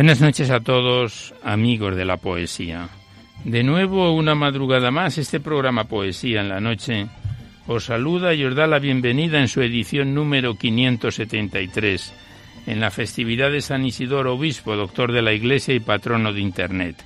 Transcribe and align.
Buenas 0.00 0.22
noches 0.22 0.48
a 0.48 0.60
todos, 0.60 1.34
amigos 1.42 1.94
de 1.94 2.06
la 2.06 2.16
poesía. 2.16 2.88
De 3.44 3.62
nuevo, 3.62 4.14
una 4.14 4.34
madrugada 4.34 4.90
más, 4.90 5.18
este 5.18 5.40
programa 5.40 5.84
Poesía 5.84 6.40
en 6.40 6.48
la 6.48 6.58
Noche 6.58 7.06
os 7.66 7.84
saluda 7.84 8.32
y 8.32 8.42
os 8.46 8.54
da 8.54 8.66
la 8.66 8.78
bienvenida 8.78 9.38
en 9.38 9.46
su 9.46 9.60
edición 9.60 10.14
número 10.14 10.54
573, 10.54 12.14
en 12.66 12.80
la 12.80 12.90
festividad 12.90 13.50
de 13.50 13.60
San 13.60 13.84
Isidoro 13.84 14.36
Obispo, 14.36 14.74
doctor 14.74 15.12
de 15.12 15.20
la 15.20 15.34
Iglesia 15.34 15.74
y 15.74 15.80
patrono 15.80 16.32
de 16.32 16.40
Internet. 16.40 16.96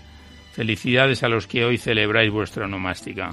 Felicidades 0.53 1.25
a 1.25 1.29
los 1.29 1.49
que 1.49 1.65
hoy 1.65 1.79
celebráis 1.79 2.31
vuestra 2.31 2.69
nomástica. 2.69 3.33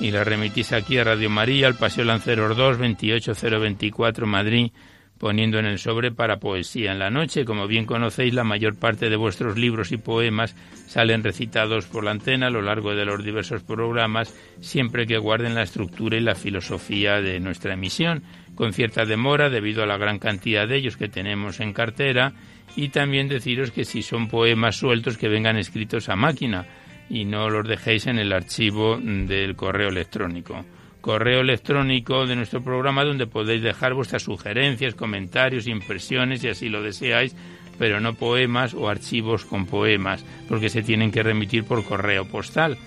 y 0.00 0.10
la 0.10 0.24
remitís 0.24 0.72
aquí 0.72 0.98
a 0.98 1.04
Radio 1.04 1.30
María, 1.30 1.66
al 1.66 1.76
Paseo 1.76 2.04
Lanceros 2.04 2.56
2, 2.56 2.78
28024 2.78 4.26
Madrid, 4.26 4.72
poniendo 5.18 5.58
en 5.58 5.66
el 5.66 5.78
sobre 5.78 6.10
para 6.10 6.38
poesía 6.38 6.92
en 6.92 6.98
la 6.98 7.10
noche. 7.10 7.44
Como 7.44 7.66
bien 7.66 7.86
conocéis, 7.86 8.34
la 8.34 8.44
mayor 8.44 8.78
parte 8.78 9.08
de 9.08 9.16
vuestros 9.16 9.56
libros 9.56 9.92
y 9.92 9.96
poemas 9.96 10.54
salen 10.86 11.22
recitados 11.22 11.86
por 11.86 12.04
la 12.04 12.10
antena 12.10 12.48
a 12.48 12.50
lo 12.50 12.62
largo 12.62 12.94
de 12.94 13.04
los 13.04 13.24
diversos 13.24 13.62
programas, 13.62 14.34
siempre 14.60 15.06
que 15.06 15.18
guarden 15.18 15.54
la 15.54 15.62
estructura 15.62 16.16
y 16.16 16.20
la 16.20 16.34
filosofía 16.34 17.20
de 17.20 17.40
nuestra 17.40 17.74
emisión, 17.74 18.22
con 18.54 18.72
cierta 18.72 19.04
demora 19.04 19.50
debido 19.50 19.82
a 19.82 19.86
la 19.86 19.96
gran 19.96 20.18
cantidad 20.18 20.68
de 20.68 20.76
ellos 20.76 20.96
que 20.96 21.08
tenemos 21.08 21.60
en 21.60 21.72
cartera, 21.72 22.32
y 22.76 22.88
también 22.88 23.28
deciros 23.28 23.70
que 23.70 23.84
si 23.84 24.02
son 24.02 24.28
poemas 24.28 24.76
sueltos 24.76 25.16
que 25.16 25.28
vengan 25.28 25.56
escritos 25.56 26.08
a 26.08 26.16
máquina, 26.16 26.66
y 27.08 27.24
no 27.24 27.50
los 27.50 27.66
dejéis 27.66 28.06
en 28.06 28.18
el 28.18 28.32
archivo 28.32 28.98
del 28.98 29.56
correo 29.56 29.88
electrónico. 29.88 30.64
Correo 31.00 31.40
electrónico 31.40 32.26
de 32.26 32.36
nuestro 32.36 32.62
programa 32.62 33.04
donde 33.04 33.26
podéis 33.26 33.62
dejar 33.62 33.92
vuestras 33.92 34.22
sugerencias, 34.22 34.94
comentarios, 34.94 35.66
impresiones, 35.66 36.40
si 36.40 36.48
así 36.48 36.68
lo 36.68 36.82
deseáis, 36.82 37.36
pero 37.78 38.00
no 38.00 38.14
poemas 38.14 38.72
o 38.74 38.88
archivos 38.88 39.44
con 39.44 39.66
poemas, 39.66 40.24
porque 40.48 40.70
se 40.70 40.82
tienen 40.82 41.10
que 41.10 41.22
remitir 41.22 41.64
por 41.64 41.84
correo 41.84 42.26
postal. 42.26 42.78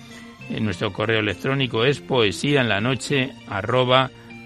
En 0.50 0.64
nuestro 0.64 0.92
correo 0.92 1.20
electrónico 1.20 1.84
es 1.84 2.00
poesía 2.00 2.60
en 2.60 2.68
la 2.68 2.80
noche 2.80 3.30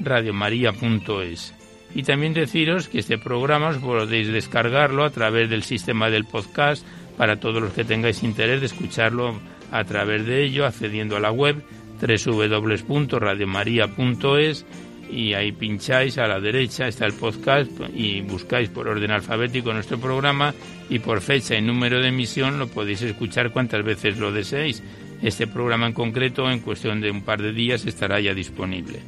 radiomaria.es. 0.01 1.55
Y 1.95 2.03
también 2.03 2.35
deciros 2.35 2.89
que 2.89 2.99
este 2.99 3.19
programa 3.19 3.69
os 3.69 3.79
podéis 3.79 4.29
descargarlo 4.29 5.05
a 5.05 5.11
través 5.11 5.49
del 5.49 5.63
sistema 5.63 6.11
del 6.11 6.25
podcast 6.25 6.87
para 7.17 7.39
todos 7.39 7.63
los 7.63 7.73
que 7.73 7.85
tengáis 7.85 8.23
interés 8.23 8.61
de 8.61 8.67
escucharlo 8.67 9.39
a 9.73 9.85
través 9.85 10.27
de 10.27 10.45
ello 10.45 10.67
accediendo 10.67 11.17
a 11.17 11.21
la 11.21 11.33
web 11.33 11.63
www.radiomaria.es 12.01 14.67
y 15.11 15.35
ahí 15.35 15.53
pincháis 15.53 16.17
a 16.19 16.27
la 16.27 16.41
derecha 16.41 16.89
está 16.89 17.07
el 17.07 17.13
podcast 17.13 17.71
y 17.95 18.23
buscáis 18.23 18.71
por 18.71 18.89
orden 18.89 19.11
alfabético 19.11 19.73
nuestro 19.73 19.99
programa 19.99 20.55
y 20.89 20.99
por 21.01 21.21
fecha 21.21 21.57
y 21.57 21.63
número 21.63 22.01
de 22.01 22.09
emisión 22.09 22.59
lo 22.59 22.67
podéis 22.69 23.03
escuchar 23.03 23.53
cuantas 23.53 23.85
veces 23.85 24.19
lo 24.19 24.33
deseéis. 24.33 24.83
Este 25.23 25.47
programa 25.47 25.87
en 25.87 25.93
concreto 25.93 26.51
en 26.51 26.61
cuestión 26.61 27.01
de 27.01 27.11
un 27.11 27.23
par 27.23 27.43
de 27.43 27.53
días 27.53 27.87
estará 27.87 28.21
ya 28.21 28.35
disponible. 28.35 29.01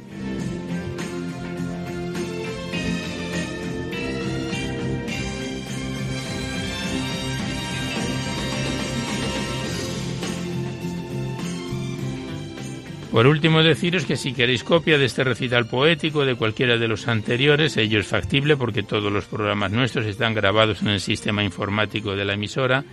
Por 13.15 13.27
último, 13.27 13.63
deciros 13.63 14.03
que 14.03 14.17
si 14.17 14.33
queréis 14.33 14.65
copia 14.65 14.97
de 14.97 15.05
este 15.05 15.23
recital 15.23 15.67
poético 15.67 16.25
de 16.25 16.35
cualquiera 16.35 16.75
de 16.77 16.89
los 16.89 17.07
anteriores, 17.07 17.77
ello 17.77 18.01
es 18.01 18.07
factible 18.07 18.57
porque 18.57 18.83
todos 18.83 19.09
los 19.09 19.23
programas 19.23 19.71
nuestros 19.71 20.05
están 20.05 20.33
grabados 20.33 20.81
en 20.81 20.89
el 20.89 20.99
sistema 20.99 21.41
informático 21.41 22.13
de 22.13 22.25
la 22.25 22.33
emisora, 22.33 22.83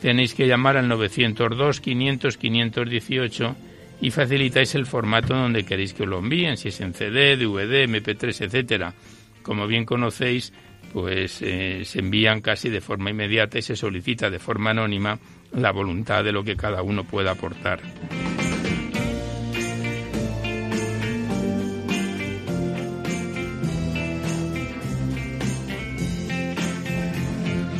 tenéis 0.00 0.32
que 0.32 0.46
llamar 0.46 0.78
al 0.78 0.88
902 0.88 1.82
500 1.82 2.38
518 2.38 3.56
y 4.00 4.10
facilitáis 4.10 4.74
el 4.76 4.86
formato 4.86 5.34
donde 5.34 5.66
queréis 5.66 5.92
que 5.92 6.04
os 6.04 6.08
lo 6.08 6.20
envíen, 6.20 6.56
si 6.56 6.68
es 6.68 6.80
en 6.80 6.94
CD, 6.94 7.36
DVD, 7.36 7.86
MP3, 7.86 8.46
etcétera. 8.46 8.94
Como 9.42 9.66
bien 9.66 9.84
conocéis, 9.84 10.54
pues 10.90 11.42
eh, 11.42 11.82
se 11.84 11.98
envían 11.98 12.40
casi 12.40 12.70
de 12.70 12.80
forma 12.80 13.10
inmediata 13.10 13.58
y 13.58 13.62
se 13.62 13.76
solicita 13.76 14.30
de 14.30 14.38
forma 14.38 14.70
anónima 14.70 15.18
la 15.52 15.70
voluntad 15.70 16.24
de 16.24 16.32
lo 16.32 16.42
que 16.42 16.56
cada 16.56 16.80
uno 16.80 17.04
pueda 17.04 17.32
aportar. 17.32 17.82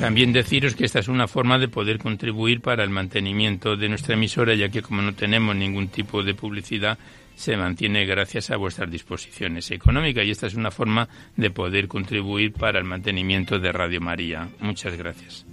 También 0.00 0.32
deciros 0.32 0.74
que 0.74 0.84
esta 0.84 0.98
es 0.98 1.08
una 1.08 1.26
forma 1.26 1.58
de 1.58 1.68
poder 1.68 1.98
contribuir 1.98 2.60
para 2.60 2.84
el 2.84 2.90
mantenimiento 2.90 3.76
de 3.76 3.88
nuestra 3.88 4.14
emisora, 4.14 4.54
ya 4.54 4.68
que 4.68 4.82
como 4.82 5.02
no 5.02 5.14
tenemos 5.14 5.56
ningún 5.56 5.88
tipo 5.88 6.22
de 6.22 6.34
publicidad, 6.34 6.98
se 7.34 7.56
mantiene 7.56 8.06
gracias 8.06 8.50
a 8.50 8.56
vuestras 8.56 8.90
disposiciones 8.90 9.70
económicas 9.70 10.24
y 10.24 10.30
esta 10.30 10.46
es 10.46 10.54
una 10.54 10.70
forma 10.70 11.08
de 11.36 11.50
poder 11.50 11.88
contribuir 11.88 12.52
para 12.52 12.78
el 12.78 12.84
mantenimiento 12.84 13.58
de 13.58 13.72
Radio 13.72 14.00
María. 14.00 14.48
Muchas 14.60 14.96
gracias. 14.96 15.46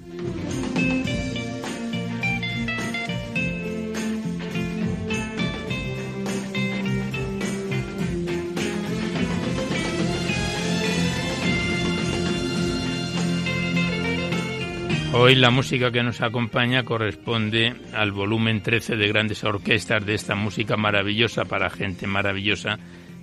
Hoy 15.16 15.36
la 15.36 15.52
música 15.52 15.92
que 15.92 16.02
nos 16.02 16.22
acompaña 16.22 16.84
corresponde 16.84 17.76
al 17.94 18.12
volumen 18.12 18.64
13 18.64 18.96
de 18.96 19.08
grandes 19.08 19.44
orquestas 19.44 20.04
de 20.04 20.16
esta 20.16 20.34
música 20.34 20.76
maravillosa 20.76 21.46
para 21.46 21.70
gente 21.70 22.08
maravillosa 22.08 22.80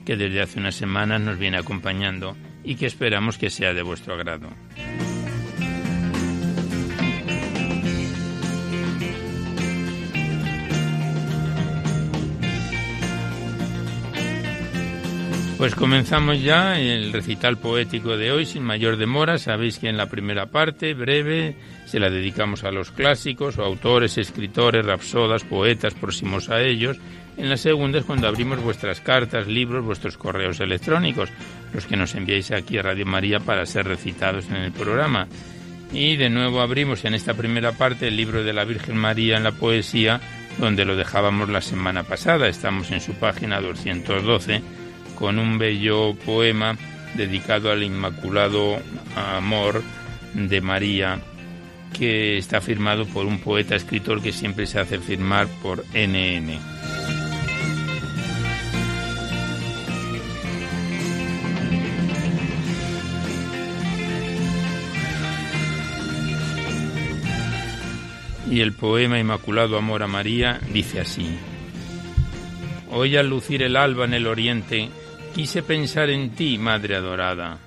que 0.07 0.17
desde 0.17 0.41
hace 0.41 0.61
unas 0.61 0.77
semanas 0.77 1.21
nos 1.21 1.37
viene 1.37 1.59
acompañando 1.59 2.37
y 2.63 2.77
que 2.77 2.87
esperamos 2.87 3.39
que 3.39 3.51
sea 3.51 3.75
de 3.75 3.83
vuestro 3.83 4.15
agrado. 4.15 4.51
Pues 15.61 15.75
comenzamos 15.75 16.43
ya 16.43 16.81
el 16.81 17.12
recital 17.12 17.59
poético 17.59 18.17
de 18.17 18.33
hoy 18.33 18.47
sin 18.47 18.62
mayor 18.62 18.97
demora. 18.97 19.37
Sabéis 19.37 19.79
que 19.79 19.91
en 19.91 19.99
la 19.99 20.07
primera 20.07 20.47
parte, 20.47 20.95
breve, 20.95 21.55
se 21.85 22.01
la 22.01 22.09
dedicamos 22.09 22.65
a 22.65 22.71
los 22.71 22.91
clásicos 22.91 23.59
o 23.59 23.62
autores, 23.62 24.17
escritores, 24.17 24.87
rapsodas, 24.87 25.45
poetas 25.45 25.93
próximos 25.93 26.49
a 26.49 26.62
ellos. 26.62 26.97
En 27.37 27.51
la 27.51 27.59
segunda 27.59 27.99
es 27.99 28.07
cuando 28.07 28.27
abrimos 28.27 28.62
vuestras 28.62 29.03
cartas, 29.03 29.49
libros, 29.49 29.85
vuestros 29.85 30.17
correos 30.17 30.61
electrónicos, 30.61 31.29
los 31.75 31.85
que 31.85 31.99
nos 31.99 32.15
enviáis 32.15 32.53
aquí 32.53 32.79
a 32.79 32.83
Radio 32.83 33.05
María 33.05 33.39
para 33.39 33.67
ser 33.67 33.87
recitados 33.87 34.49
en 34.49 34.57
el 34.57 34.73
programa. 34.73 35.29
Y 35.93 36.17
de 36.17 36.31
nuevo 36.31 36.62
abrimos 36.62 37.05
en 37.05 37.12
esta 37.12 37.35
primera 37.35 37.73
parte 37.73 38.09
el 38.09 38.17
libro 38.17 38.43
de 38.45 38.55
la 38.55 38.65
Virgen 38.65 38.97
María 38.97 39.37
en 39.37 39.45
la 39.45 39.53
poesía, 39.53 40.23
donde 40.59 40.87
lo 40.87 40.97
dejábamos 40.97 41.51
la 41.51 41.61
semana 41.61 42.03
pasada. 42.03 42.49
Estamos 42.49 42.91
en 42.93 43.03
su 43.03 43.12
página 43.12 43.61
212 43.61 44.80
con 45.21 45.39
un 45.39 45.59
bello 45.59 46.15
poema 46.15 46.79
dedicado 47.15 47.71
al 47.71 47.83
Inmaculado 47.83 48.79
Amor 49.15 49.83
de 50.33 50.61
María, 50.63 51.21
que 51.97 52.39
está 52.39 52.63
firmado 52.63 53.05
por 53.05 53.27
un 53.27 53.39
poeta 53.39 53.77
escritor 53.77 54.23
que 54.23 54.33
siempre 54.33 54.67
se 54.67 54.81
hace 54.81 54.99
firmar 54.99 55.47
por 55.63 55.85
NN. 55.95 56.59
Y 68.51 68.61
el 68.63 68.73
poema 68.73 69.19
Inmaculado 69.19 69.77
Amor 69.77 70.03
a 70.03 70.07
María 70.07 70.59
dice 70.73 70.99
así. 70.99 71.39
Hoy 72.91 73.17
al 73.17 73.29
lucir 73.29 73.63
el 73.63 73.77
alba 73.77 74.07
en 74.07 74.15
el 74.15 74.27
oriente, 74.27 74.89
Quise 75.35 75.62
pensar 75.62 76.11
en 76.11 76.31
ti, 76.31 76.59
Madre 76.59 76.97
adorada, 76.97 77.59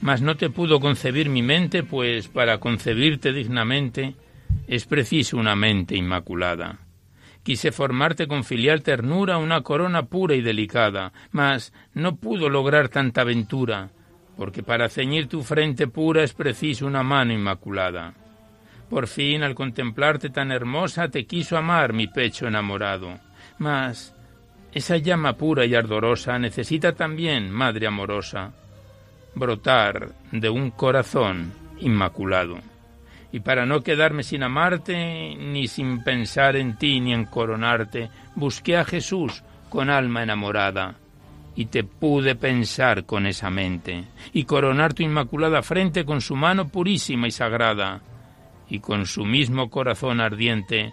mas 0.00 0.22
no 0.22 0.36
te 0.36 0.48
pudo 0.48 0.80
concebir 0.80 1.28
mi 1.28 1.42
mente, 1.42 1.82
pues 1.82 2.28
para 2.28 2.58
concebirte 2.58 3.32
dignamente 3.32 4.14
es 4.66 4.86
preciso 4.86 5.36
una 5.36 5.54
mente 5.54 5.96
inmaculada. 5.96 6.78
Quise 7.42 7.72
formarte 7.72 8.26
con 8.26 8.42
filial 8.42 8.82
ternura 8.82 9.36
una 9.36 9.60
corona 9.60 10.04
pura 10.04 10.34
y 10.34 10.40
delicada, 10.40 11.12
mas 11.30 11.72
no 11.92 12.16
pudo 12.16 12.48
lograr 12.48 12.88
tanta 12.88 13.22
ventura, 13.22 13.90
porque 14.36 14.62
para 14.62 14.88
ceñir 14.88 15.28
tu 15.28 15.42
frente 15.42 15.86
pura 15.88 16.22
es 16.22 16.32
preciso 16.32 16.86
una 16.86 17.02
mano 17.02 17.32
inmaculada. 17.32 18.14
Por 18.88 19.06
fin, 19.06 19.42
al 19.42 19.54
contemplarte 19.54 20.30
tan 20.30 20.50
hermosa, 20.50 21.08
te 21.08 21.26
quiso 21.26 21.56
amar 21.56 21.92
mi 21.92 22.08
pecho 22.08 22.48
enamorado, 22.48 23.20
mas 23.58 24.14
esa 24.72 24.96
llama 24.98 25.32
pura 25.32 25.66
y 25.66 25.74
ardorosa 25.74 26.38
necesita 26.38 26.92
también, 26.92 27.50
Madre 27.50 27.88
amorosa, 27.88 28.52
brotar 29.34 30.12
de 30.30 30.48
un 30.48 30.70
corazón 30.70 31.52
inmaculado. 31.80 32.58
Y 33.32 33.40
para 33.40 33.66
no 33.66 33.82
quedarme 33.82 34.22
sin 34.22 34.44
amarte, 34.44 35.34
ni 35.36 35.66
sin 35.66 36.04
pensar 36.04 36.56
en 36.56 36.76
ti, 36.76 37.00
ni 37.00 37.12
en 37.12 37.24
coronarte, 37.24 38.10
busqué 38.36 38.76
a 38.76 38.84
Jesús 38.84 39.42
con 39.68 39.90
alma 39.90 40.22
enamorada, 40.22 40.96
y 41.56 41.66
te 41.66 41.82
pude 41.82 42.36
pensar 42.36 43.06
con 43.06 43.26
esa 43.26 43.50
mente, 43.50 44.04
y 44.32 44.44
coronar 44.44 44.94
tu 44.94 45.02
inmaculada 45.02 45.62
frente 45.62 46.04
con 46.04 46.20
su 46.20 46.36
mano 46.36 46.68
purísima 46.68 47.26
y 47.26 47.32
sagrada, 47.32 48.02
y 48.68 48.78
con 48.78 49.06
su 49.06 49.24
mismo 49.24 49.68
corazón 49.68 50.20
ardiente, 50.20 50.92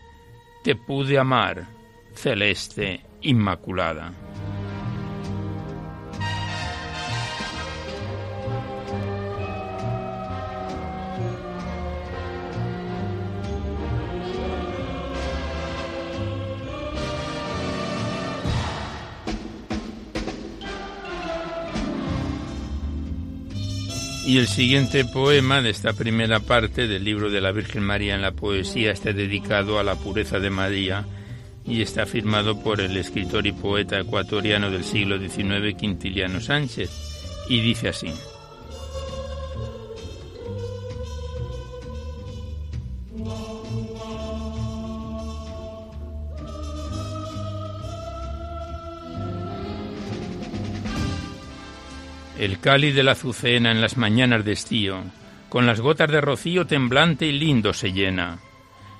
te 0.63 0.75
pude 0.75 1.17
amar, 1.17 1.65
celeste 2.13 3.06
Inmaculada. 3.21 4.13
Y 24.27 24.39
el 24.39 24.47
siguiente 24.47 25.05
poema 25.05 25.61
de 25.61 25.69
esta 25.69 25.93
primera 25.93 26.41
parte 26.41 26.85
del 26.85 27.05
libro 27.05 27.29
de 27.29 27.39
la 27.39 27.53
Virgen 27.53 27.81
María 27.81 28.13
en 28.13 28.21
la 28.21 28.33
poesía 28.33 28.91
está 28.91 29.13
dedicado 29.13 29.79
a 29.79 29.83
la 29.83 29.95
pureza 29.95 30.37
de 30.39 30.49
María 30.49 31.05
y 31.67 31.81
está 31.81 32.05
firmado 32.05 32.61
por 32.61 32.79
el 32.79 32.95
escritor 32.95 33.45
y 33.45 33.51
poeta 33.51 33.99
ecuatoriano 33.99 34.71
del 34.71 34.83
siglo 34.83 35.19
XIX, 35.19 35.75
Quintiliano 35.77 36.39
Sánchez, 36.39 37.45
y 37.49 37.59
dice 37.59 37.89
así. 37.89 38.11
El 52.39 52.59
cáliz 52.59 52.95
de 52.95 53.03
la 53.03 53.13
azucena 53.13 53.71
en 53.71 53.81
las 53.81 53.97
mañanas 53.97 54.45
de 54.45 54.53
estío, 54.53 55.01
con 55.49 55.65
las 55.65 55.81
gotas 55.81 56.09
de 56.09 56.21
rocío 56.21 56.65
temblante 56.65 57.25
y 57.25 57.31
lindo 57.31 57.73
se 57.73 57.91
llena 57.91 58.39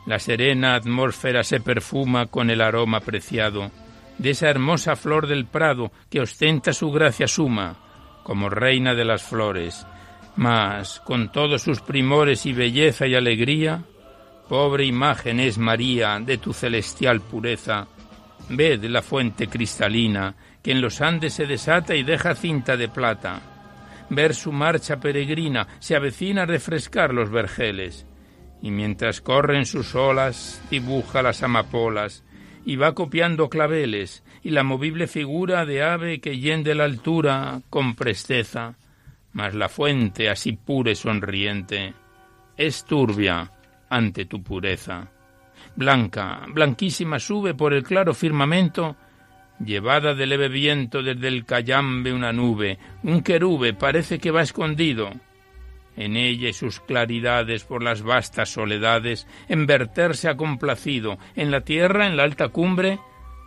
la 0.07 0.19
serena 0.19 0.73
atmósfera 0.73 1.43
se 1.43 1.59
perfuma 1.59 2.27
con 2.27 2.49
el 2.49 2.61
aroma 2.61 3.01
preciado 3.01 3.71
de 4.17 4.31
esa 4.31 4.49
hermosa 4.49 4.95
flor 4.95 5.27
del 5.27 5.45
prado 5.45 5.91
que 6.09 6.21
ostenta 6.21 6.71
su 6.73 6.91
gracia 6.91 7.27
suma 7.27 7.75
como 8.23 8.49
reina 8.49 8.95
de 8.95 9.05
las 9.05 9.23
flores, 9.23 9.85
mas 10.37 11.01
con 11.01 11.31
todos 11.31 11.61
sus 11.61 11.81
primores 11.81 12.45
y 12.45 12.53
belleza 12.53 13.05
y 13.05 13.15
alegría, 13.15 13.83
pobre 14.49 14.85
imagen 14.85 15.39
es 15.39 15.57
María 15.57 16.19
de 16.19 16.37
tu 16.37 16.51
celestial 16.51 17.21
pureza. 17.21 17.87
Ved 18.49 18.83
la 18.85 19.01
fuente 19.01 19.47
cristalina 19.47 20.35
que 20.63 20.71
en 20.71 20.81
los 20.81 21.01
Andes 21.01 21.33
se 21.33 21.45
desata 21.45 21.95
y 21.95 22.03
deja 22.03 22.33
cinta 22.33 22.75
de 22.75 22.89
plata. 22.89 23.41
Ver 24.09 24.33
su 24.33 24.51
marcha 24.51 24.99
peregrina 24.99 25.67
se 25.79 25.95
avecina 25.95 26.43
a 26.43 26.45
refrescar 26.45 27.13
los 27.13 27.29
vergeles 27.29 28.06
y 28.61 28.71
mientras 28.71 29.21
corren 29.21 29.65
sus 29.65 29.95
olas 29.95 30.61
dibuja 30.69 31.21
las 31.21 31.43
amapolas 31.43 32.23
y 32.65 32.75
va 32.75 32.93
copiando 32.93 33.49
claveles 33.49 34.23
y 34.43 34.49
la 34.49 34.63
movible 34.63 35.07
figura 35.07 35.65
de 35.65 35.83
ave 35.83 36.19
que 36.19 36.39
yende 36.39 36.75
la 36.75 36.85
altura 36.85 37.61
con 37.69 37.95
presteza, 37.95 38.75
mas 39.33 39.53
la 39.53 39.69
fuente 39.69 40.29
así 40.29 40.53
pura 40.53 40.91
y 40.91 40.95
sonriente 40.95 41.93
es 42.57 42.85
turbia 42.85 43.51
ante 43.89 44.25
tu 44.25 44.43
pureza. 44.43 45.07
Blanca, 45.75 46.41
blanquísima 46.49 47.19
sube 47.19 47.53
por 47.53 47.73
el 47.73 47.83
claro 47.83 48.13
firmamento, 48.13 48.95
llevada 49.63 50.13
de 50.13 50.25
leve 50.25 50.49
viento 50.49 51.01
desde 51.03 51.27
el 51.27 51.45
callambe 51.45 52.11
una 52.11 52.33
nube, 52.33 52.77
un 53.03 53.21
querube 53.21 53.73
parece 53.73 54.19
que 54.19 54.31
va 54.31 54.41
escondido, 54.41 55.11
en 55.97 56.15
ella 56.15 56.49
y 56.49 56.53
sus 56.53 56.79
claridades 56.79 57.65
por 57.65 57.83
las 57.83 58.03
vastas 58.03 58.49
soledades, 58.49 59.27
en 59.49 59.65
verterse 59.65 60.29
ha 60.29 60.37
complacido, 60.37 61.17
en 61.35 61.51
la 61.51 61.61
tierra, 61.61 62.07
en 62.07 62.15
la 62.15 62.23
alta 62.23 62.49
cumbre, 62.49 62.99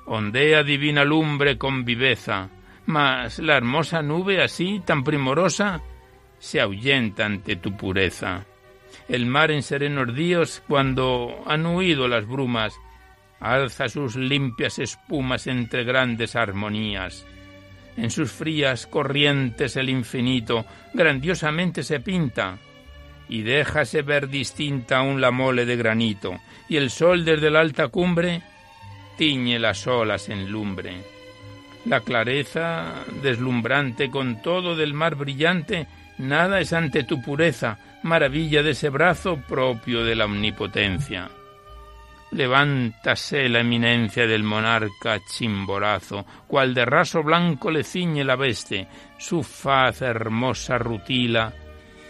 ondea 0.07 0.63
divina 0.63 1.05
lumbre 1.05 1.57
con 1.57 1.85
viveza, 1.85 2.51
mas 2.87 3.39
la 3.39 3.57
hermosa 3.57 4.03
nube 4.03 4.43
así, 4.43 4.83
tan 4.85 5.05
primorosa, 5.05 5.81
se 6.39 6.61
ahuyenta 6.61 7.25
ante 7.25 7.57
tu 7.57 7.77
pureza. 7.77 8.45
El 9.09 9.27
mar 9.27 9.51
en 9.51 9.63
serenos 9.63 10.15
días, 10.15 10.63
cuando 10.67 11.43
han 11.47 11.65
huido 11.67 12.09
las 12.09 12.27
brumas, 12.27 12.75
alza 13.39 13.89
sus 13.89 14.17
limpias 14.17 14.79
espumas 14.79 15.47
entre 15.47 15.85
grandes 15.85 16.35
armonías. 16.37 17.27
En 18.01 18.11
sus 18.11 18.33
frías 18.33 18.87
corrientes 18.87 19.77
el 19.77 19.91
infinito 19.91 20.65
grandiosamente 20.95 21.83
se 21.83 22.01
pinta, 22.01 22.57
y 23.29 23.43
déjase 23.43 24.01
ver 24.01 24.29
distinta 24.29 24.99
aún 24.99 25.21
la 25.21 25.31
mole 25.31 25.67
de 25.67 25.77
granito, 25.77 26.41
y 26.67 26.79
el 26.79 26.89
sol 26.89 27.27
desde 27.27 27.51
la 27.51 27.61
alta 27.61 27.89
cumbre 27.89 28.41
tiñe 29.19 29.59
las 29.59 29.87
olas 29.87 30.31
en 30.31 30.51
lumbre. 30.51 30.95
La 31.85 32.01
clareza 32.01 33.05
deslumbrante 33.23 34.11
con 34.11 34.41
todo 34.41 34.77
del 34.77 34.95
mar 34.95 35.15
brillante, 35.15 35.87
nada 36.17 36.59
es 36.61 36.73
ante 36.73 37.05
tu 37.05 37.21
pureza, 37.21 37.79
maravilla 38.03 38.63
de 38.63 38.71
ese 38.71 38.89
brazo 38.89 39.37
propio 39.47 40.05
de 40.05 40.17
la 40.17 40.25
omnipotencia. 40.25 41.31
Levántase 42.33 43.49
la 43.49 43.61
eminencia 43.61 44.27
del 44.27 44.45
monarca 44.45 45.19
chimborazo, 45.27 46.25
cual 46.47 46.75
de 46.75 46.85
raso 46.85 47.23
blanco 47.23 47.71
le 47.71 47.83
ciñe 47.83 48.23
la 48.23 48.37
veste, 48.37 48.87
su 49.19 49.43
faz 49.43 50.03
hermosa 50.03 50.79
rutila, 50.79 51.53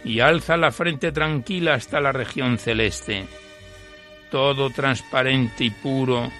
y 0.05 0.21
alza 0.21 0.57
la 0.57 0.71
frente 0.71 1.11
tranquila 1.11 1.75
hasta 1.75 2.00
la 2.00 2.12
región 2.12 2.59
celeste. 2.59 3.25
Todo 4.31 4.69
transparente 4.71 5.65
y 5.65 5.71
puro, 5.71 6.31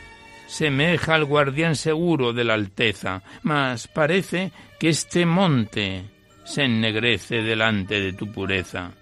semeja 0.47 1.15
al 1.15 1.25
guardián 1.25 1.75
seguro 1.75 2.33
de 2.33 2.45
la 2.45 2.55
alteza, 2.55 3.23
mas 3.43 3.89
parece 3.89 4.53
que 4.79 4.91
este 4.91 5.25
monte 5.25 6.05
se 6.45 6.65
ennegrece 6.65 7.43
delante 7.43 8.01
de 8.01 8.13
tu 8.13 8.31
pureza. 8.31 8.93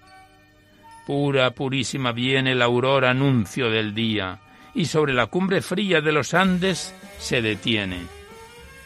Pura, 1.05 1.51
purísima 1.51 2.11
viene 2.11 2.53
la 2.55 2.65
aurora 2.65 3.09
anuncio 3.09 3.69
del 3.69 3.95
día, 3.95 4.39
y 4.73 4.85
sobre 4.85 5.13
la 5.13 5.27
cumbre 5.27 5.61
fría 5.61 6.01
de 6.01 6.11
los 6.11 6.33
Andes 6.33 6.93
se 7.17 7.41
detiene. 7.41 8.01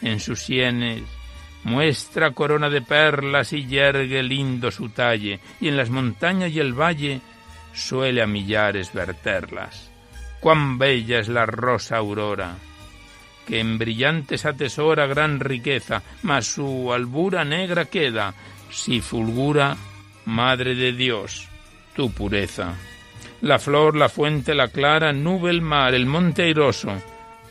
En 0.02 0.20
sus 0.20 0.42
sienes 0.42 1.02
muestra 1.64 2.32
corona 2.32 2.68
de 2.68 2.82
perlas 2.82 3.52
y 3.52 3.66
yergue 3.66 4.22
lindo 4.22 4.70
su 4.70 4.90
talle, 4.90 5.40
y 5.60 5.68
en 5.68 5.76
las 5.76 5.90
montañas 5.90 6.52
y 6.52 6.60
el 6.60 6.74
valle 6.74 7.20
suele 7.72 8.22
a 8.22 8.26
millares 8.26 8.92
verterlas. 8.92 9.90
Cuán 10.40 10.78
bella 10.78 11.20
es 11.20 11.28
la 11.28 11.46
rosa 11.46 11.96
aurora, 11.96 12.56
que 13.46 13.60
en 13.60 13.78
brillantes 13.78 14.44
atesora 14.44 15.06
gran 15.06 15.40
riqueza, 15.40 16.02
mas 16.22 16.46
su 16.46 16.92
albura 16.92 17.44
negra 17.44 17.86
queda, 17.86 18.34
si 18.70 19.00
fulgura, 19.00 19.76
Madre 20.26 20.74
de 20.74 20.94
Dios, 20.94 21.48
tu 21.94 22.10
pureza 22.10 22.74
la 23.44 23.58
flor, 23.58 23.94
la 23.94 24.08
fuente, 24.08 24.54
la 24.54 24.68
clara, 24.68 25.12
nube, 25.12 25.50
el 25.50 25.60
mar, 25.60 25.94
el 25.94 26.06
monte 26.06 26.44
airoso, 26.44 26.92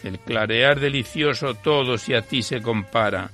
el 0.03 0.17
clarear 0.17 0.79
delicioso 0.79 1.53
todo 1.53 1.99
si 1.99 2.15
a 2.15 2.23
ti 2.23 2.41
se 2.41 2.63
compara. 2.63 3.29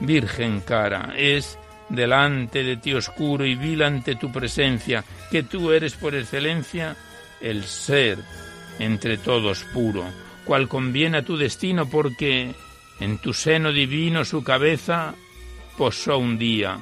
Virgen 0.00 0.60
cara, 0.60 1.14
es 1.16 1.58
delante 1.88 2.62
de 2.62 2.76
ti 2.76 2.92
oscuro 2.92 3.46
y 3.46 3.54
vil 3.54 3.82
ante 3.82 4.14
tu 4.14 4.30
presencia, 4.30 5.04
que 5.30 5.42
tú 5.42 5.72
eres 5.72 5.94
por 5.94 6.14
excelencia 6.14 6.94
el 7.40 7.64
ser 7.64 8.18
entre 8.78 9.16
todos 9.16 9.64
puro, 9.72 10.04
cual 10.44 10.68
conviene 10.68 11.18
a 11.18 11.24
tu 11.24 11.38
destino 11.38 11.88
porque 11.88 12.54
en 13.00 13.18
tu 13.18 13.32
seno 13.32 13.72
divino 13.72 14.22
su 14.26 14.44
cabeza 14.44 15.14
posó 15.78 16.18
un 16.18 16.36
día, 16.36 16.78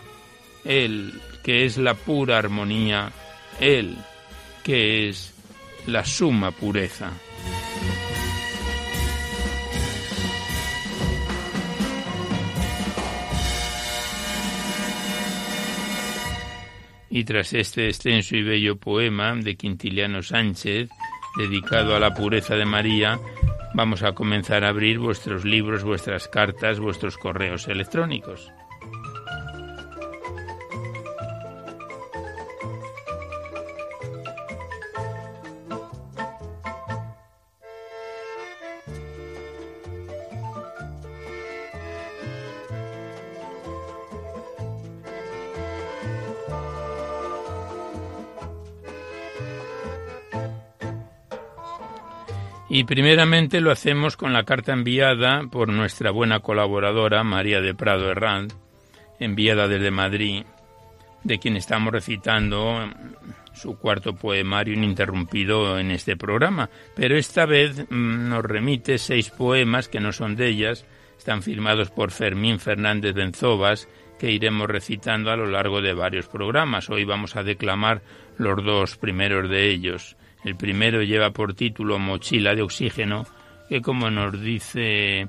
él 0.65 1.21
que 1.45 1.65
es 1.65 1.79
la 1.79 1.95
pura 1.95 2.39
armonía, 2.39 3.13
él 3.61 3.97
que 4.65 5.09
es 5.09 5.33
la 5.87 6.05
suma 6.05 6.51
pureza. 6.51 7.13
Y 17.11 17.23
tras 17.23 17.53
este 17.53 17.87
extenso 17.87 18.35
y 18.35 18.43
bello 18.43 18.77
poema 18.77 19.37
de 19.37 19.55
Quintiliano 19.55 20.21
Sánchez, 20.23 20.89
dedicado 21.37 21.95
a 21.95 22.01
la 22.01 22.13
pureza 22.13 22.57
de 22.57 22.65
María, 22.65 23.21
vamos 23.75 24.03
a 24.03 24.13
comenzar 24.13 24.65
a 24.65 24.71
abrir 24.71 24.99
vuestros 24.99 25.45
libros, 25.45 25.85
vuestras 25.85 26.27
cartas, 26.27 26.81
vuestros 26.81 27.17
correos 27.17 27.69
electrónicos. 27.69 28.51
Y 52.85 52.87
primeramente 52.87 53.63
lo 53.63 53.71
hacemos 53.71 54.15
con 54.19 54.35
la 54.35 54.45
carta 54.45 54.75
enviada 54.75 55.45
por 55.51 55.71
nuestra 55.71 56.11
buena 56.11 56.41
colaboradora 56.41 57.25
María 57.25 57.63
de 57.63 57.75
Prado 57.75 58.11
Herrand, 58.11 58.53
enviada 59.19 59.69
desde 59.69 59.91
Madrid, 59.91 60.45
de 61.23 61.39
quien 61.39 61.57
estamos 61.57 61.95
recitando 61.95 62.87
su 63.55 63.79
cuarto 63.79 64.15
poemario 64.15 64.75
ininterrumpido 64.75 65.79
en 65.79 65.93
este 65.93 66.19
programa. 66.19 66.69
Pero 66.95 67.17
esta 67.17 67.47
vez 67.47 67.87
mm, 67.89 68.29
nos 68.29 68.45
remite 68.45 68.99
seis 68.99 69.31
poemas 69.31 69.89
que 69.89 70.01
no 70.01 70.13
son 70.13 70.37
de 70.37 70.49
ellas, 70.49 70.85
están 71.17 71.43
firmados 71.43 71.91
por 71.91 72.11
Fermín 72.11 72.61
Fernández 72.61 73.15
Benzobas, 73.15 73.89
que 74.19 74.31
iremos 74.31 74.69
recitando 74.69 75.31
a 75.31 75.37
lo 75.39 75.47
largo 75.47 75.81
de 75.81 75.95
varios 75.95 76.27
programas. 76.27 76.91
Hoy 76.91 77.07
vamos 77.07 77.35
a 77.35 77.45
declamar 77.45 78.03
los 78.37 78.63
dos 78.63 78.99
primeros 78.99 79.49
de 79.49 79.71
ellos. 79.71 80.19
El 80.45 80.57
primero 80.57 81.03
lleva 81.03 81.31
por 81.31 81.55
título 81.55 81.99
Mochila 81.99 82.55
de 82.55 82.63
Oxígeno, 82.63 83.27
que 83.69 83.81
como 83.81 84.11
nos 84.11 84.39
dice 84.41 85.27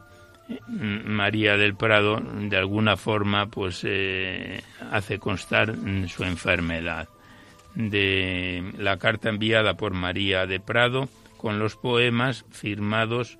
mm, 0.67 1.07
María 1.09 1.55
del 1.57 1.75
Prado, 1.75 2.19
de 2.19 2.57
alguna 2.57 2.97
forma 2.97 3.47
pues 3.47 3.81
eh, 3.85 4.61
hace 4.91 5.17
constar 5.17 5.73
su 6.07 6.23
enfermedad. 6.23 7.07
De 7.73 8.73
la 8.77 8.97
carta 8.97 9.29
enviada 9.29 9.75
por 9.75 9.93
María 9.93 10.45
de 10.45 10.59
Prado 10.59 11.09
con 11.37 11.59
los 11.59 11.75
poemas 11.75 12.45
firmados 12.49 13.37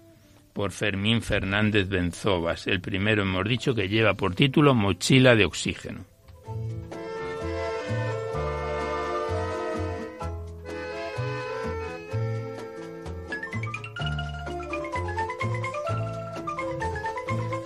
por 0.53 0.71
Fermín 0.71 1.21
Fernández 1.21 1.89
Benzobas. 1.89 2.67
El 2.67 2.79
primero 2.79 3.23
hemos 3.23 3.45
dicho 3.45 3.75
que 3.75 3.89
lleva 3.89 4.13
por 4.13 4.35
título 4.35 4.73
Mochila 4.73 5.35
de 5.35 5.45
Oxígeno. 5.45 6.05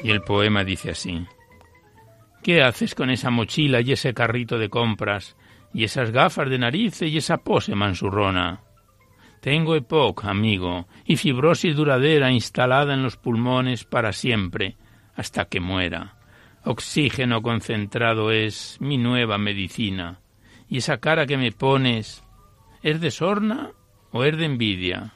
El 0.09 0.21
poema 0.21 0.63
dice 0.63 0.89
así. 0.89 1.23
¿Qué 2.41 2.63
haces 2.63 2.95
con 2.95 3.11
esa 3.11 3.29
mochila 3.29 3.79
y 3.81 3.91
ese 3.91 4.15
carrito 4.15 4.57
de 4.57 4.67
compras 4.67 5.37
y 5.71 5.83
esas 5.83 6.09
gafas 6.09 6.49
de 6.49 6.57
narices 6.57 7.11
y 7.11 7.17
esa 7.17 7.37
pose 7.37 7.75
mansurrona? 7.75 8.63
Tengo 9.39 9.75
EPOC, 9.75 10.25
amigo, 10.25 10.87
y 11.05 11.15
fibrosis 11.15 11.75
duradera 11.75 12.31
instalada 12.31 12.95
en 12.95 13.03
los 13.03 13.17
pulmones 13.17 13.83
para 13.83 14.11
siempre, 14.11 14.77
hasta 15.13 15.45
que 15.45 15.59
muera. 15.59 16.17
Oxígeno 16.65 17.43
concentrado 17.43 18.31
es 18.31 18.77
mi 18.79 18.97
nueva 18.97 19.37
medicina. 19.37 20.21
¿Y 20.67 20.79
esa 20.79 20.97
cara 20.97 21.27
que 21.27 21.37
me 21.37 21.51
pones 21.51 22.23
es 22.81 22.99
de 22.99 23.11
sorna 23.11 23.73
o 24.11 24.23
es 24.23 24.35
de 24.35 24.45
envidia? 24.45 25.13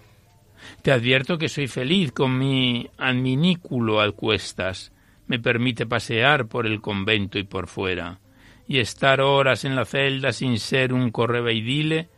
Te 0.81 0.91
advierto 0.91 1.37
que 1.37 1.49
soy 1.49 1.67
feliz 1.67 2.11
con 2.11 2.37
mi 2.37 2.89
adminículo 2.97 3.99
al 3.99 4.13
cuestas. 4.13 4.91
Me 5.27 5.39
permite 5.39 5.85
pasear 5.85 6.47
por 6.47 6.65
el 6.65 6.81
convento 6.81 7.39
y 7.39 7.43
por 7.43 7.67
fuera, 7.67 8.19
y 8.67 8.79
estar 8.79 9.21
horas 9.21 9.65
en 9.65 9.75
la 9.75 9.85
celda 9.85 10.31
sin 10.33 10.59
ser 10.59 10.93
un 10.93 11.11
correveidile, 11.11 12.09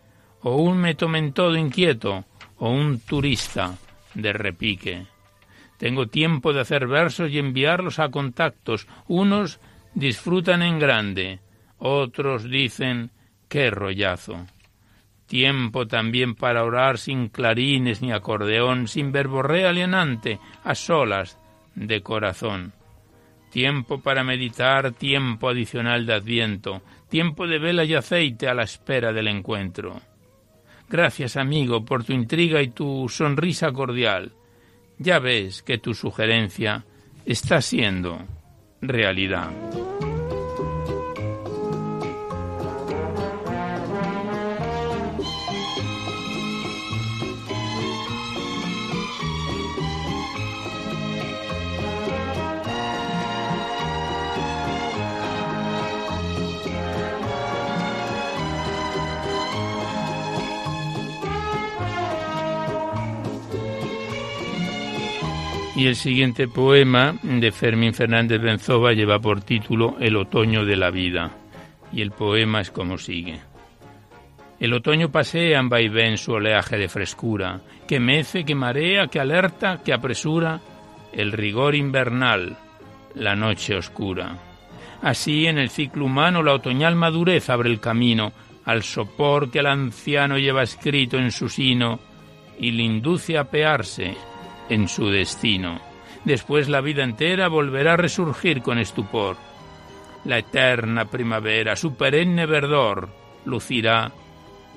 o 0.41 0.57
un 0.57 0.77
metomentodo 0.77 1.55
inquieto, 1.55 2.25
o 2.57 2.69
un 2.69 2.99
turista 2.99 3.77
de 4.13 4.33
repique. 4.33 5.05
Tengo 5.77 6.07
tiempo 6.07 6.53
de 6.53 6.61
hacer 6.61 6.87
versos 6.87 7.29
y 7.31 7.39
enviarlos 7.39 7.99
a 7.99 8.09
contactos. 8.09 8.87
Unos 9.07 9.59
disfrutan 9.93 10.61
en 10.61 10.79
grande, 10.79 11.39
otros 11.77 12.49
dicen 12.49 13.11
qué 13.49 13.69
rollazo. 13.69 14.45
Tiempo 15.27 15.87
también 15.87 16.35
para 16.35 16.63
orar 16.63 16.97
sin 16.97 17.29
clarines 17.29 18.01
ni 18.01 18.11
acordeón, 18.11 18.87
sin 18.87 19.11
verborrea 19.11 19.69
alienante, 19.69 20.39
a 20.63 20.75
solas 20.75 21.39
de 21.73 22.01
corazón. 22.01 22.73
Tiempo 23.49 24.01
para 24.01 24.23
meditar, 24.23 24.91
tiempo 24.91 25.49
adicional 25.49 26.05
de 26.05 26.13
adviento, 26.13 26.81
tiempo 27.09 27.47
de 27.47 27.57
vela 27.57 27.85
y 27.85 27.95
aceite 27.95 28.47
a 28.47 28.53
la 28.53 28.63
espera 28.63 29.13
del 29.13 29.27
encuentro. 29.27 30.01
Gracias, 30.89 31.37
amigo, 31.37 31.83
por 31.83 32.03
tu 32.03 32.13
intriga 32.13 32.61
y 32.61 32.69
tu 32.69 33.07
sonrisa 33.09 33.71
cordial. 33.71 34.33
ya 34.97 35.19
ves 35.19 35.61
que 35.61 35.77
tu 35.77 35.93
sugerencia 35.93 36.85
está 37.25 37.61
siendo 37.61 38.19
realidad. 38.81 39.51
Y 65.85 65.87
el 65.87 65.95
siguiente 65.95 66.47
poema 66.47 67.15
de 67.21 67.51
Fermín 67.51 67.93
Fernández 67.93 68.41
Benzova 68.41 68.93
lleva 68.93 69.19
por 69.19 69.41
título 69.41 69.97
El 69.99 70.15
otoño 70.15 70.65
de 70.65 70.75
la 70.75 70.89
vida. 70.89 71.29
Y 71.93 72.01
el 72.01 72.09
poema 72.09 72.61
es 72.61 72.71
como 72.71 72.97
sigue. 72.97 73.39
El 74.59 74.73
otoño 74.73 75.11
pasea 75.11 75.59
en 75.59 75.69
vaivén 75.69 76.17
su 76.17 76.31
oleaje 76.31 76.79
de 76.79 76.87
frescura, 76.87 77.61
que 77.87 77.99
mece, 77.99 78.43
que 78.43 78.55
marea, 78.55 79.09
que 79.09 79.19
alerta, 79.19 79.83
que 79.85 79.93
apresura 79.93 80.59
el 81.13 81.31
rigor 81.31 81.75
invernal, 81.75 82.57
la 83.13 83.35
noche 83.35 83.75
oscura. 83.75 84.39
Así 85.03 85.45
en 85.45 85.59
el 85.59 85.69
ciclo 85.69 86.05
humano 86.05 86.41
la 86.41 86.55
otoñal 86.55 86.95
madurez 86.95 87.47
abre 87.51 87.69
el 87.69 87.79
camino 87.79 88.33
al 88.65 88.81
sopor 88.81 89.51
que 89.51 89.59
el 89.59 89.67
anciano 89.67 90.39
lleva 90.39 90.63
escrito 90.63 91.19
en 91.19 91.31
su 91.31 91.47
sino 91.47 91.99
y 92.59 92.71
le 92.71 92.81
induce 92.81 93.37
a 93.37 93.43
pearse 93.43 94.17
en 94.69 94.87
su 94.87 95.09
destino. 95.09 95.79
Después 96.23 96.69
la 96.69 96.81
vida 96.81 97.03
entera 97.03 97.47
volverá 97.47 97.93
a 97.93 97.97
resurgir 97.97 98.61
con 98.61 98.79
estupor. 98.79 99.37
La 100.23 100.39
eterna 100.39 101.05
primavera, 101.05 101.75
su 101.75 101.95
perenne 101.95 102.45
verdor, 102.45 103.09
lucirá 103.45 104.11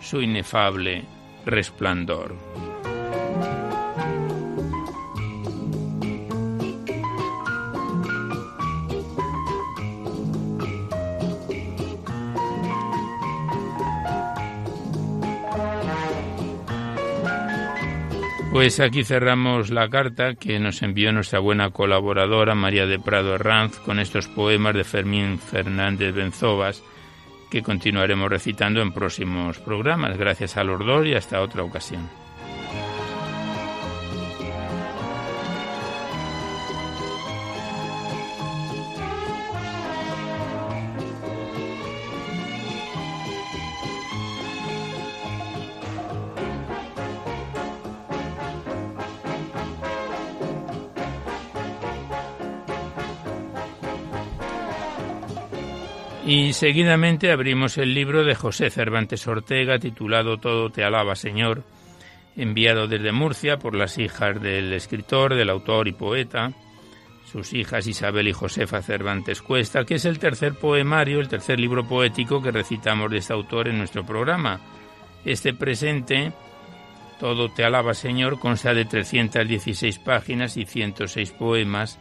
su 0.00 0.20
inefable 0.20 1.04
resplandor. 1.46 2.36
Pues 18.50 18.80
aquí 18.80 19.04
cerramos 19.04 19.70
la 19.70 19.90
carta 19.90 20.34
que 20.34 20.58
nos 20.58 20.82
envió 20.82 21.12
nuestra 21.12 21.38
buena 21.38 21.70
colaboradora 21.70 22.54
María 22.54 22.86
de 22.86 22.98
Prado 22.98 23.34
Herranz 23.34 23.76
con 23.78 24.00
estos 24.00 24.26
poemas 24.26 24.74
de 24.74 24.84
Fermín 24.84 25.38
Fernández 25.38 26.14
Benzovas 26.14 26.82
que 27.50 27.62
continuaremos 27.62 28.30
recitando 28.30 28.80
en 28.80 28.92
próximos 28.92 29.58
programas. 29.58 30.16
Gracias 30.16 30.56
a 30.56 30.64
los 30.64 30.84
dos 30.84 31.06
y 31.06 31.14
hasta 31.14 31.42
otra 31.42 31.62
ocasión. 31.62 32.08
Seguidamente 56.58 57.30
abrimos 57.30 57.78
el 57.78 57.94
libro 57.94 58.24
de 58.24 58.34
José 58.34 58.68
Cervantes 58.68 59.28
Ortega 59.28 59.78
titulado 59.78 60.38
Todo 60.38 60.70
te 60.70 60.82
alaba, 60.82 61.14
Señor, 61.14 61.62
enviado 62.36 62.88
desde 62.88 63.12
Murcia 63.12 63.58
por 63.58 63.76
las 63.76 63.96
hijas 63.96 64.42
del 64.42 64.72
escritor, 64.72 65.36
del 65.36 65.50
autor 65.50 65.86
y 65.86 65.92
poeta, 65.92 66.52
sus 67.30 67.52
hijas 67.52 67.86
Isabel 67.86 68.26
y 68.26 68.32
Josefa 68.32 68.82
Cervantes 68.82 69.40
Cuesta, 69.40 69.84
que 69.84 69.94
es 69.94 70.04
el 70.04 70.18
tercer 70.18 70.54
poemario, 70.54 71.20
el 71.20 71.28
tercer 71.28 71.60
libro 71.60 71.86
poético 71.86 72.42
que 72.42 72.50
recitamos 72.50 73.08
de 73.12 73.18
este 73.18 73.34
autor 73.34 73.68
en 73.68 73.78
nuestro 73.78 74.04
programa. 74.04 74.58
Este 75.24 75.54
presente, 75.54 76.32
Todo 77.20 77.50
te 77.50 77.62
alaba, 77.62 77.94
Señor, 77.94 78.40
consta 78.40 78.74
de 78.74 78.84
316 78.84 80.00
páginas 80.00 80.56
y 80.56 80.64
106 80.64 81.30
poemas 81.30 82.00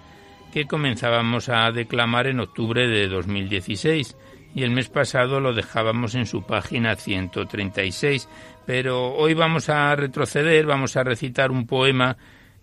que 0.51 0.65
comenzábamos 0.65 1.47
a 1.49 1.71
declamar 1.71 2.25
en 2.25 2.39
octubre 2.39 2.87
de 2.87 3.07
2016 3.07 4.17
y 4.55 4.63
el 4.63 4.71
mes 4.71 4.89
pasado 4.89 5.39
lo 5.39 5.53
dejábamos 5.53 6.15
en 6.15 6.25
su 6.25 6.43
página 6.43 6.95
136. 6.95 8.27
Pero 8.65 9.13
hoy 9.13 9.33
vamos 9.33 9.69
a 9.69 9.95
retroceder, 9.95 10.65
vamos 10.65 10.97
a 10.97 11.03
recitar 11.03 11.51
un 11.51 11.67
poema 11.67 12.17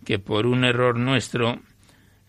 que 0.05 0.19
por 0.19 0.47
un 0.47 0.65
error 0.65 0.99
nuestro 0.99 1.61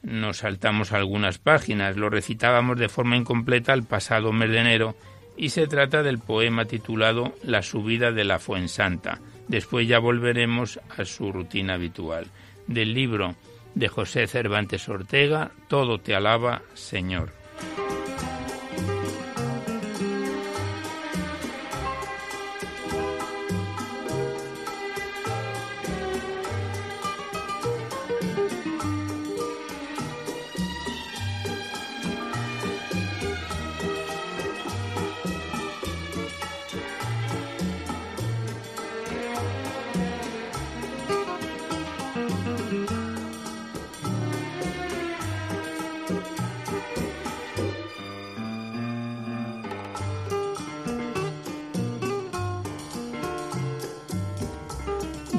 nos 0.01 0.37
saltamos 0.37 0.91
algunas 0.91 1.39
páginas. 1.39 1.97
Lo 1.97 2.09
recitábamos 2.09 2.77
de 2.77 2.89
forma 2.89 3.17
incompleta 3.17 3.73
el 3.73 3.83
pasado 3.83 4.31
mes 4.31 4.49
de 4.49 4.59
enero 4.59 4.95
y 5.37 5.49
se 5.49 5.67
trata 5.67 6.03
del 6.03 6.19
poema 6.19 6.65
titulado 6.65 7.33
La 7.43 7.61
subida 7.61 8.11
de 8.11 8.23
la 8.23 8.39
Fuensanta. 8.39 9.19
Después 9.47 9.87
ya 9.87 9.99
volveremos 9.99 10.79
a 10.97 11.05
su 11.05 11.31
rutina 11.31 11.73
habitual. 11.73 12.27
Del 12.67 12.93
libro 12.93 13.35
de 13.73 13.87
José 13.87 14.27
Cervantes 14.27 14.87
Ortega, 14.87 15.51
Todo 15.67 15.99
te 15.99 16.15
alaba, 16.15 16.61
Señor. 16.73 17.44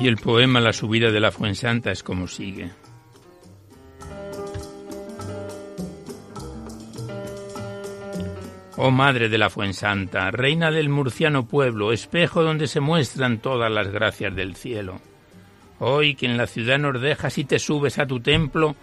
Y 0.06 0.08
el 0.08 0.18
poema 0.18 0.60
La 0.60 0.72
subida 0.72 1.10
de 1.10 1.18
la 1.18 1.32
Fuensanta 1.32 1.90
es 1.90 2.04
como 2.04 2.28
sigue. 2.28 2.70
Oh 8.76 8.92
Madre 8.92 9.28
de 9.28 9.36
la 9.36 9.50
Fuensanta, 9.50 10.30
Reina 10.30 10.70
del 10.70 10.90
murciano 10.90 11.48
pueblo, 11.48 11.90
espejo 11.90 12.44
donde 12.44 12.68
se 12.68 12.78
muestran 12.78 13.38
todas 13.38 13.68
las 13.68 13.88
gracias 13.88 14.36
del 14.36 14.54
cielo. 14.54 15.00
Hoy 15.80 16.14
que 16.14 16.26
en 16.26 16.36
la 16.36 16.46
ciudad 16.46 16.78
nos 16.78 17.00
dejas 17.00 17.36
y 17.38 17.44
te 17.44 17.58
subes 17.58 17.98
a 17.98 18.06
tu 18.06 18.20
templo, 18.20 18.76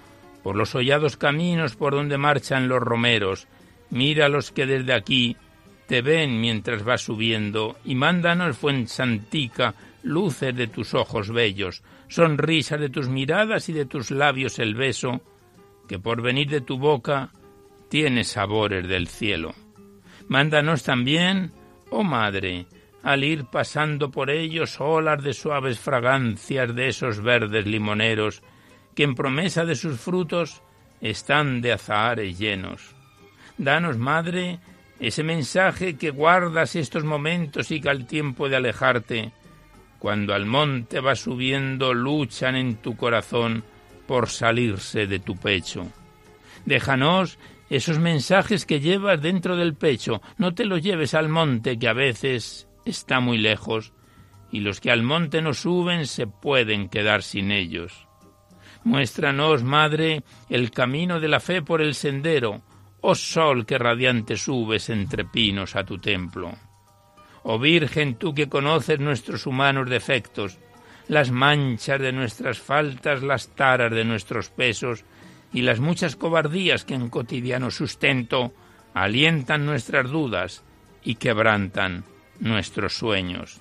por 0.44 0.58
los 0.58 0.76
hollados 0.76 1.16
caminos 1.16 1.78
por 1.78 1.94
donde 1.94 2.18
marchan 2.18 2.68
los 2.68 2.82
romeros, 2.82 3.48
mira 3.92 4.28
los 4.28 4.52
que 4.52 4.66
desde 4.66 4.94
aquí 4.94 5.38
te 5.88 6.02
ven 6.02 6.42
mientras 6.42 6.84
vas 6.84 7.00
subiendo, 7.00 7.78
y 7.86 7.96
mándanos 7.96 8.58
Fuensantica 8.58 9.74
luces 10.04 10.56
de 10.56 10.68
tus 10.68 10.94
ojos 10.94 11.32
bellos, 11.32 11.82
sonrisa 12.08 12.78
de 12.78 12.90
tus 12.90 13.10
miradas 13.10 13.70
y 13.70 13.74
de 13.74 13.86
tus 13.86 14.12
labios 14.12 14.60
el 14.60 14.76
beso, 14.76 15.22
que 15.88 16.00
por 16.00 16.22
venir 16.22 16.50
de 16.50 16.62
tu 16.62 16.78
boca 16.78 17.32
tiene 17.90 18.24
sabores 18.24 18.88
del 18.88 19.08
cielo. 19.08 19.54
Mándanos 20.28 20.84
también, 20.84 21.52
oh 21.90 22.04
Madre, 22.04 22.66
al 23.04 23.24
ir 23.24 23.46
pasando 23.46 24.12
por 24.12 24.30
ellos 24.30 24.80
olas 24.80 25.22
de 25.24 25.34
suaves 25.34 25.80
fragancias 25.80 26.74
de 26.74 26.88
esos 26.88 27.22
verdes 27.22 27.66
limoneros, 27.66 28.42
que 28.96 29.04
en 29.04 29.16
promesa 29.16 29.66
de 29.66 29.76
sus 29.76 30.00
frutos 30.00 30.62
están 31.02 31.62
de 31.62 31.74
azahares 31.74 32.40
llenos. 32.40 32.96
Danos, 33.58 33.98
Madre, 33.98 34.60
ese 35.00 35.24
mensaje 35.24 35.98
que 35.98 36.12
guardas 36.12 36.76
estos 36.76 37.04
momentos 37.04 37.72
y 37.72 37.82
que 37.82 37.90
al 37.90 38.08
tiempo 38.08 38.48
de 38.48 38.56
alejarte, 38.56 39.34
cuando 40.04 40.34
al 40.34 40.46
monte 40.46 41.00
vas 41.00 41.22
subiendo, 41.22 41.94
luchan 41.94 42.58
en 42.58 42.76
tu 42.76 42.98
corazón 42.98 43.64
por 44.06 44.28
salirse 44.28 45.08
de 45.08 45.20
tu 45.20 45.38
pecho. 45.38 45.88
Déjanos 46.66 47.40
esos 47.70 48.00
mensajes 48.00 48.66
que 48.66 48.82
llevas 48.82 49.22
dentro 49.22 49.56
del 49.56 49.76
pecho, 49.76 50.22
no 50.38 50.54
te 50.54 50.66
los 50.66 50.82
lleves 50.82 51.14
al 51.14 51.30
monte 51.30 51.80
que 51.80 51.88
a 51.88 51.94
veces 51.94 52.68
está 52.84 53.22
muy 53.22 53.38
lejos, 53.38 53.94
y 54.52 54.60
los 54.60 54.82
que 54.82 54.92
al 54.92 55.04
monte 55.04 55.42
no 55.42 55.54
suben 55.54 56.06
se 56.06 56.28
pueden 56.28 56.90
quedar 56.90 57.24
sin 57.24 57.50
ellos. 57.50 58.10
Muéstranos, 58.84 59.64
Madre, 59.64 60.24
el 60.50 60.72
camino 60.72 61.22
de 61.22 61.30
la 61.30 61.40
fe 61.40 61.62
por 61.62 61.82
el 61.82 61.96
sendero, 61.96 62.62
oh 63.00 63.16
sol 63.16 63.66
que 63.66 63.78
radiante 63.78 64.36
subes 64.36 64.90
entre 64.90 65.24
pinos 65.24 65.78
a 65.78 65.86
tu 65.86 65.98
templo. 65.98 66.52
Oh 67.44 67.60
Virgen, 67.60 68.16
tú 68.16 68.34
que 68.34 68.48
conoces 68.48 69.00
nuestros 69.00 69.46
humanos 69.46 69.90
defectos, 69.90 70.58
las 71.08 71.32
manchas 71.32 72.00
de 72.00 72.14
nuestras 72.14 72.60
faltas, 72.60 73.22
las 73.22 73.50
taras 73.50 73.92
de 73.92 74.06
nuestros 74.06 74.50
pesos 74.50 75.04
y 75.52 75.62
las 75.62 75.80
muchas 75.80 76.16
cobardías 76.16 76.86
que 76.86 76.96
en 76.96 77.10
cotidiano 77.10 77.70
sustento 77.70 78.54
alientan 78.94 79.66
nuestras 79.66 80.10
dudas 80.10 80.64
y 81.04 81.16
quebrantan 81.16 82.06
nuestros 82.40 82.98
sueños. 82.98 83.60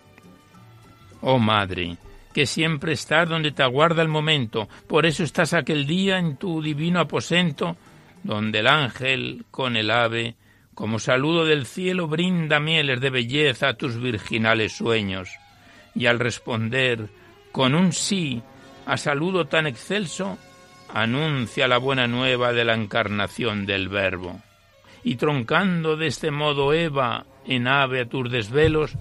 Oh 1.21 1.39
Madre, 1.39 1.97
que 2.33 2.47
siempre 2.47 2.93
estás 2.93 3.29
donde 3.29 3.53
te 3.53 3.63
aguarda 3.63 4.03
el 4.03 4.09
momento, 4.09 4.69
por 4.87 5.07
eso 5.07 5.25
estás 5.25 5.53
aquel 5.55 5.87
día 5.87 6.19
en 6.19 6.37
tu 6.37 6.63
divino 6.63 7.01
aposento, 7.01 7.77
donde 8.23 8.61
el 8.61 8.69
ángel 8.69 9.45
con 9.51 9.77
el 9.77 9.91
ave, 9.91 10.37
como 10.75 10.99
saludo 10.99 11.45
del 11.45 11.67
cielo, 11.67 12.09
brinda 12.09 12.61
mieles 12.61 13.01
de 13.01 13.11
belleza 13.11 13.69
a 13.69 13.75
tus 13.75 14.01
virginales 14.01 14.77
sueños, 14.77 15.31
y 15.95 16.07
al 16.07 16.19
responder 16.19 17.09
con 17.53 17.75
un 17.75 17.93
sí 17.93 18.43
a 18.87 18.97
saludo 18.97 19.47
tan 19.47 19.67
excelso, 19.67 20.39
anuncia 20.93 21.69
la 21.69 21.79
buena 21.79 22.07
nueva 22.07 22.53
de 22.53 22.65
la 22.65 22.75
encarnación 22.75 23.67
del 23.67 23.89
Verbo. 23.89 24.41
Y 25.05 25.17
troncando 25.17 25.97
de 25.97 26.07
este 26.07 26.31
modo 26.31 26.73
Eva 26.73 27.27
en 27.47 27.67
ave 27.67 28.03
a 28.03 28.09
tus 28.09 28.31
desvelos, 28.31 28.97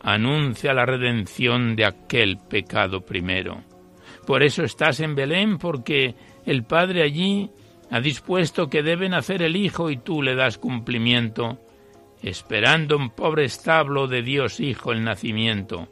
anuncia 0.00 0.74
la 0.74 0.86
redención 0.86 1.76
de 1.76 1.86
aquel 1.86 2.38
pecado 2.38 3.00
primero. 3.00 3.62
Por 4.26 4.42
eso 4.42 4.64
estás 4.64 5.00
en 5.00 5.14
Belén, 5.14 5.58
porque 5.58 6.14
el 6.44 6.64
Padre 6.64 7.02
allí 7.02 7.50
ha 7.90 8.00
dispuesto 8.00 8.68
que 8.68 8.82
deben 8.82 9.14
hacer 9.14 9.42
el 9.42 9.56
Hijo 9.56 9.90
y 9.90 9.96
tú 9.96 10.22
le 10.22 10.34
das 10.34 10.58
cumplimiento, 10.58 11.58
esperando 12.22 12.96
un 12.96 13.10
pobre 13.10 13.44
establo 13.44 14.08
de 14.08 14.22
Dios 14.22 14.60
Hijo 14.60 14.92
el 14.92 15.04
nacimiento. 15.04 15.88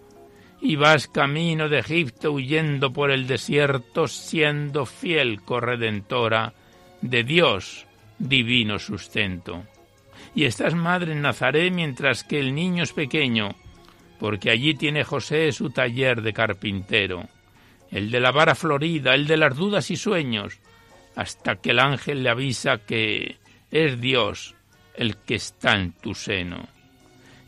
Y 0.61 0.77
vas 0.77 1.09
camino 1.09 1.69
de 1.69 1.81
Egipto 1.81 2.33
huyendo 2.33 2.93
por 2.93 3.11
el 3.11 3.27
desierto, 3.27 4.09
siendo 4.09 4.87
fiel 4.87 5.43
corredentora 5.43 6.55
de 7.03 7.23
Dios 7.23 7.87
divino 8.19 8.79
sustento. 8.79 9.65
Y 10.35 10.45
estás 10.45 10.75
madre 10.75 11.13
en 11.13 11.23
Nazaret 11.23 11.73
mientras 11.73 12.25
que 12.25 12.41
el 12.41 12.55
niño 12.55 12.83
es 12.83 12.93
pequeño, 12.93 13.55
porque 14.19 14.51
allí 14.51 14.75
tiene 14.75 15.05
José 15.05 15.53
su 15.53 15.71
taller 15.71 16.23
de 16.23 16.33
carpintero, 16.33 17.29
el 17.91 18.11
de 18.11 18.21
la 18.21 18.33
vara 18.33 18.55
florida, 18.55 19.15
el 19.15 19.27
de 19.27 19.37
las 19.37 19.55
dudas 19.55 19.91
y 19.91 19.97
sueños, 19.97 20.61
hasta 21.17 21.57
que 21.57 21.71
el 21.71 21.79
ángel 21.79 22.23
le 22.23 22.31
avisa 22.31 22.79
que 22.79 23.37
es 23.71 24.01
Dios 24.01 24.55
el 24.95 25.17
que 25.17 25.37
está 25.37 25.75
en 25.75 25.93
tu 25.93 26.15
seno. 26.15 26.69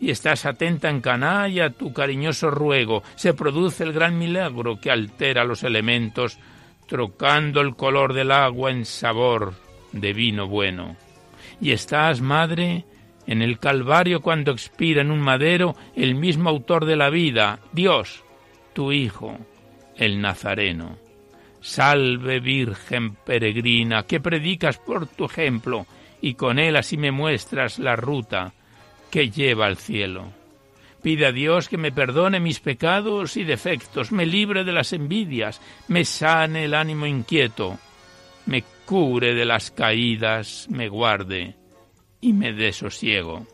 Y 0.00 0.10
estás 0.10 0.44
atenta 0.44 0.90
en 0.90 1.02
y 1.50 1.60
a 1.60 1.70
tu 1.70 1.92
cariñoso 1.92 2.50
ruego 2.50 3.02
se 3.14 3.32
produce 3.32 3.84
el 3.84 3.92
gran 3.92 4.18
milagro 4.18 4.78
que 4.78 4.90
altera 4.90 5.44
los 5.44 5.62
elementos, 5.62 6.38
trocando 6.86 7.60
el 7.60 7.76
color 7.76 8.12
del 8.12 8.30
agua 8.30 8.70
en 8.70 8.84
sabor 8.84 9.54
de 9.92 10.12
vino 10.12 10.46
bueno. 10.48 10.96
Y 11.60 11.70
estás, 11.70 12.20
madre, 12.20 12.84
en 13.26 13.40
el 13.40 13.58
Calvario 13.58 14.20
cuando 14.20 14.52
expira 14.52 15.00
en 15.00 15.10
un 15.10 15.20
madero 15.20 15.74
el 15.94 16.14
mismo 16.14 16.50
autor 16.50 16.84
de 16.84 16.96
la 16.96 17.08
vida, 17.08 17.60
Dios, 17.72 18.22
tu 18.74 18.92
Hijo, 18.92 19.38
el 19.96 20.20
Nazareno. 20.20 21.05
Salve 21.66 22.38
Virgen 22.38 23.16
peregrina, 23.16 24.04
que 24.04 24.20
predicas 24.20 24.78
por 24.78 25.08
tu 25.08 25.24
ejemplo, 25.24 25.84
y 26.22 26.34
con 26.34 26.60
él 26.60 26.76
así 26.76 26.96
me 26.96 27.10
muestras 27.10 27.80
la 27.80 27.96
ruta 27.96 28.52
que 29.10 29.30
lleva 29.30 29.66
al 29.66 29.76
cielo. 29.76 30.32
Pide 31.02 31.26
a 31.26 31.32
Dios 31.32 31.68
que 31.68 31.76
me 31.76 31.90
perdone 31.90 32.38
mis 32.38 32.60
pecados 32.60 33.36
y 33.36 33.42
defectos, 33.42 34.12
me 34.12 34.26
libre 34.26 34.62
de 34.62 34.70
las 34.70 34.92
envidias, 34.92 35.60
me 35.88 36.04
sane 36.04 36.66
el 36.66 36.74
ánimo 36.74 37.04
inquieto, 37.04 37.80
me 38.46 38.62
cure 38.86 39.34
de 39.34 39.44
las 39.44 39.72
caídas, 39.72 40.68
me 40.70 40.88
guarde 40.88 41.56
y 42.20 42.32
me 42.32 42.52
dé 42.52 42.72
sosiego. 42.72 43.44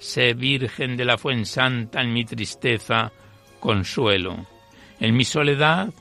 Sé 0.00 0.34
virgen 0.34 0.96
de 0.96 1.04
la 1.04 1.16
fuensanta 1.16 2.02
en 2.02 2.12
mi 2.12 2.24
tristeza, 2.24 3.12
consuelo, 3.60 4.48
en 4.98 5.16
mi 5.16 5.24
soledad, 5.24 5.92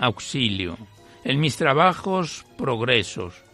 auxilio, 0.00 0.76
en 1.22 1.38
mis 1.38 1.56
trabajos, 1.56 2.44
progresos. 2.56 3.44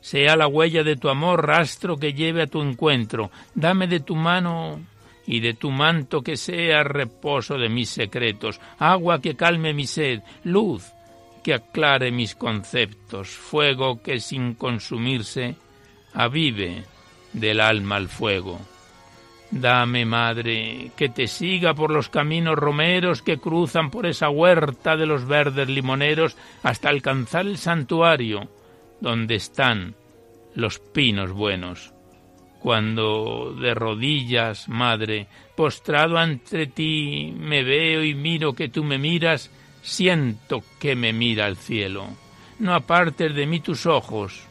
Sea 0.00 0.36
la 0.36 0.46
huella 0.46 0.84
de 0.84 0.96
tu 0.96 1.08
amor 1.08 1.46
rastro 1.46 1.96
que 1.96 2.14
lleve 2.14 2.42
a 2.42 2.46
tu 2.46 2.62
encuentro. 2.62 3.30
Dame 3.54 3.88
de 3.88 4.00
tu 4.00 4.14
mano 4.14 4.80
y 5.26 5.40
de 5.40 5.52
tu 5.52 5.70
manto 5.70 6.22
que 6.22 6.36
sea 6.36 6.84
reposo 6.84 7.58
de 7.58 7.68
mis 7.68 7.90
secretos, 7.90 8.60
agua 8.78 9.20
que 9.20 9.34
calme 9.34 9.74
mi 9.74 9.86
sed, 9.86 10.22
luz 10.44 10.92
que 11.42 11.52
aclare 11.52 12.10
mis 12.10 12.34
conceptos, 12.34 13.28
fuego 13.28 14.00
que 14.02 14.20
sin 14.20 14.54
consumirse 14.54 15.56
avive 16.14 16.84
del 17.32 17.60
alma 17.60 17.96
al 17.96 18.08
fuego. 18.08 18.58
Dame, 19.50 20.04
madre, 20.04 20.92
que 20.94 21.08
te 21.08 21.26
siga 21.26 21.72
por 21.72 21.90
los 21.90 22.10
caminos 22.10 22.56
romeros 22.56 23.22
que 23.22 23.38
cruzan 23.38 23.90
por 23.90 24.04
esa 24.04 24.28
huerta 24.28 24.96
de 24.96 25.06
los 25.06 25.26
verdes 25.26 25.68
limoneros 25.68 26.36
hasta 26.62 26.90
alcanzar 26.90 27.46
el 27.46 27.56
santuario 27.56 28.48
donde 29.00 29.36
están 29.36 29.94
los 30.54 30.78
pinos 30.78 31.32
buenos. 31.32 31.94
Cuando 32.60 33.54
de 33.58 33.72
rodillas, 33.72 34.68
madre, 34.68 35.28
postrado 35.56 36.18
ante 36.18 36.66
ti, 36.66 37.32
me 37.34 37.62
veo 37.62 38.04
y 38.04 38.14
miro 38.14 38.52
que 38.52 38.68
tú 38.68 38.84
me 38.84 38.98
miras, 38.98 39.50
siento 39.80 40.62
que 40.78 40.94
me 40.94 41.12
mira 41.12 41.46
el 41.46 41.56
cielo. 41.56 42.06
No 42.58 42.74
apartes 42.74 43.34
de 43.34 43.46
mí 43.46 43.60
tus 43.60 43.86
ojos, 43.86 44.46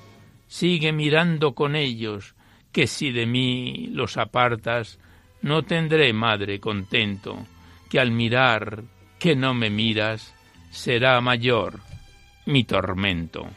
sigue 0.48 0.94
mirando 0.94 1.54
con 1.54 1.76
ellos, 1.76 2.34
que 2.78 2.86
si 2.86 3.12
de 3.12 3.26
mí 3.26 3.88
los 3.92 4.18
apartas, 4.18 5.00
no 5.42 5.64
tendré, 5.64 6.14
madre, 6.14 6.60
contento, 6.60 7.44
que 7.90 8.00
al 8.00 8.12
mirar 8.12 8.84
que 9.18 9.36
no 9.36 9.56
me 9.56 9.72
miras, 9.72 10.36
será 10.70 11.20
mayor 11.20 11.80
mi 12.46 12.66
tormento. 12.66 13.48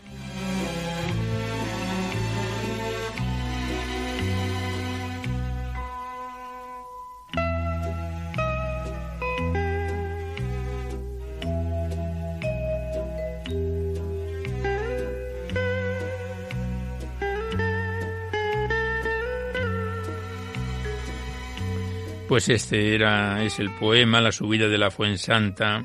Pues 22.40 22.48
este 22.48 22.94
era 22.94 23.44
es 23.44 23.58
el 23.58 23.68
poema 23.68 24.22
La 24.22 24.32
subida 24.32 24.66
de 24.66 24.78
la 24.78 24.90
Fuensanta 24.90 25.84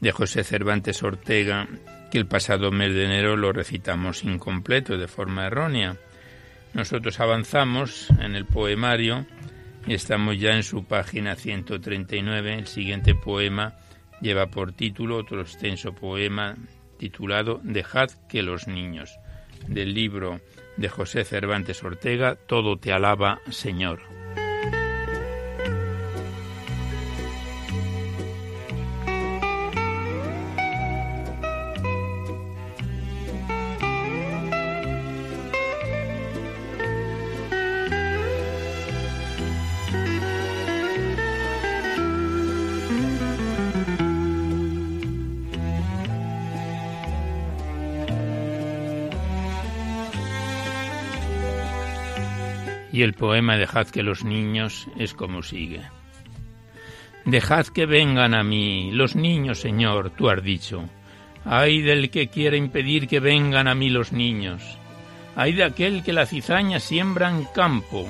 de 0.00 0.12
José 0.12 0.44
Cervantes 0.44 1.02
Ortega, 1.02 1.66
que 2.12 2.18
el 2.18 2.28
pasado 2.28 2.70
mes 2.70 2.94
de 2.94 3.06
enero 3.06 3.36
lo 3.36 3.52
recitamos 3.52 4.22
incompleto 4.22 4.96
de 4.96 5.08
forma 5.08 5.46
errónea. 5.46 5.96
Nosotros 6.72 7.18
avanzamos 7.18 8.10
en 8.20 8.36
el 8.36 8.44
poemario 8.46 9.26
y 9.88 9.94
estamos 9.94 10.38
ya 10.38 10.54
en 10.54 10.62
su 10.62 10.84
página 10.84 11.34
139. 11.34 12.54
El 12.54 12.68
siguiente 12.68 13.16
poema 13.16 13.74
lleva 14.20 14.46
por 14.46 14.70
título 14.70 15.16
otro 15.16 15.40
extenso 15.40 15.96
poema 15.96 16.54
titulado 16.96 17.60
Dejad 17.64 18.10
que 18.28 18.44
los 18.44 18.68
niños, 18.68 19.18
del 19.66 19.94
libro 19.94 20.40
de 20.76 20.88
José 20.90 21.24
Cervantes 21.24 21.82
Ortega, 21.82 22.36
Todo 22.36 22.78
te 22.78 22.92
alaba, 22.92 23.40
Señor. 23.50 24.17
Y 52.98 53.04
el 53.04 53.14
poema 53.14 53.56
Dejad 53.56 53.86
que 53.86 54.02
los 54.02 54.24
niños 54.24 54.88
es 54.96 55.14
como 55.14 55.44
sigue. 55.44 55.82
Dejad 57.24 57.68
que 57.68 57.86
vengan 57.86 58.34
a 58.34 58.42
mí 58.42 58.90
los 58.90 59.14
niños, 59.14 59.60
Señor, 59.60 60.10
tú 60.10 60.28
has 60.28 60.42
dicho. 60.42 60.82
Ay 61.44 61.80
del 61.80 62.10
que 62.10 62.26
quiera 62.26 62.56
impedir 62.56 63.06
que 63.06 63.20
vengan 63.20 63.68
a 63.68 63.76
mí 63.76 63.88
los 63.88 64.10
niños. 64.10 64.64
Ay 65.36 65.52
de 65.52 65.62
aquel 65.62 66.02
que 66.02 66.12
la 66.12 66.26
cizaña 66.26 66.80
siembra 66.80 67.30
en 67.30 67.44
campo 67.54 68.04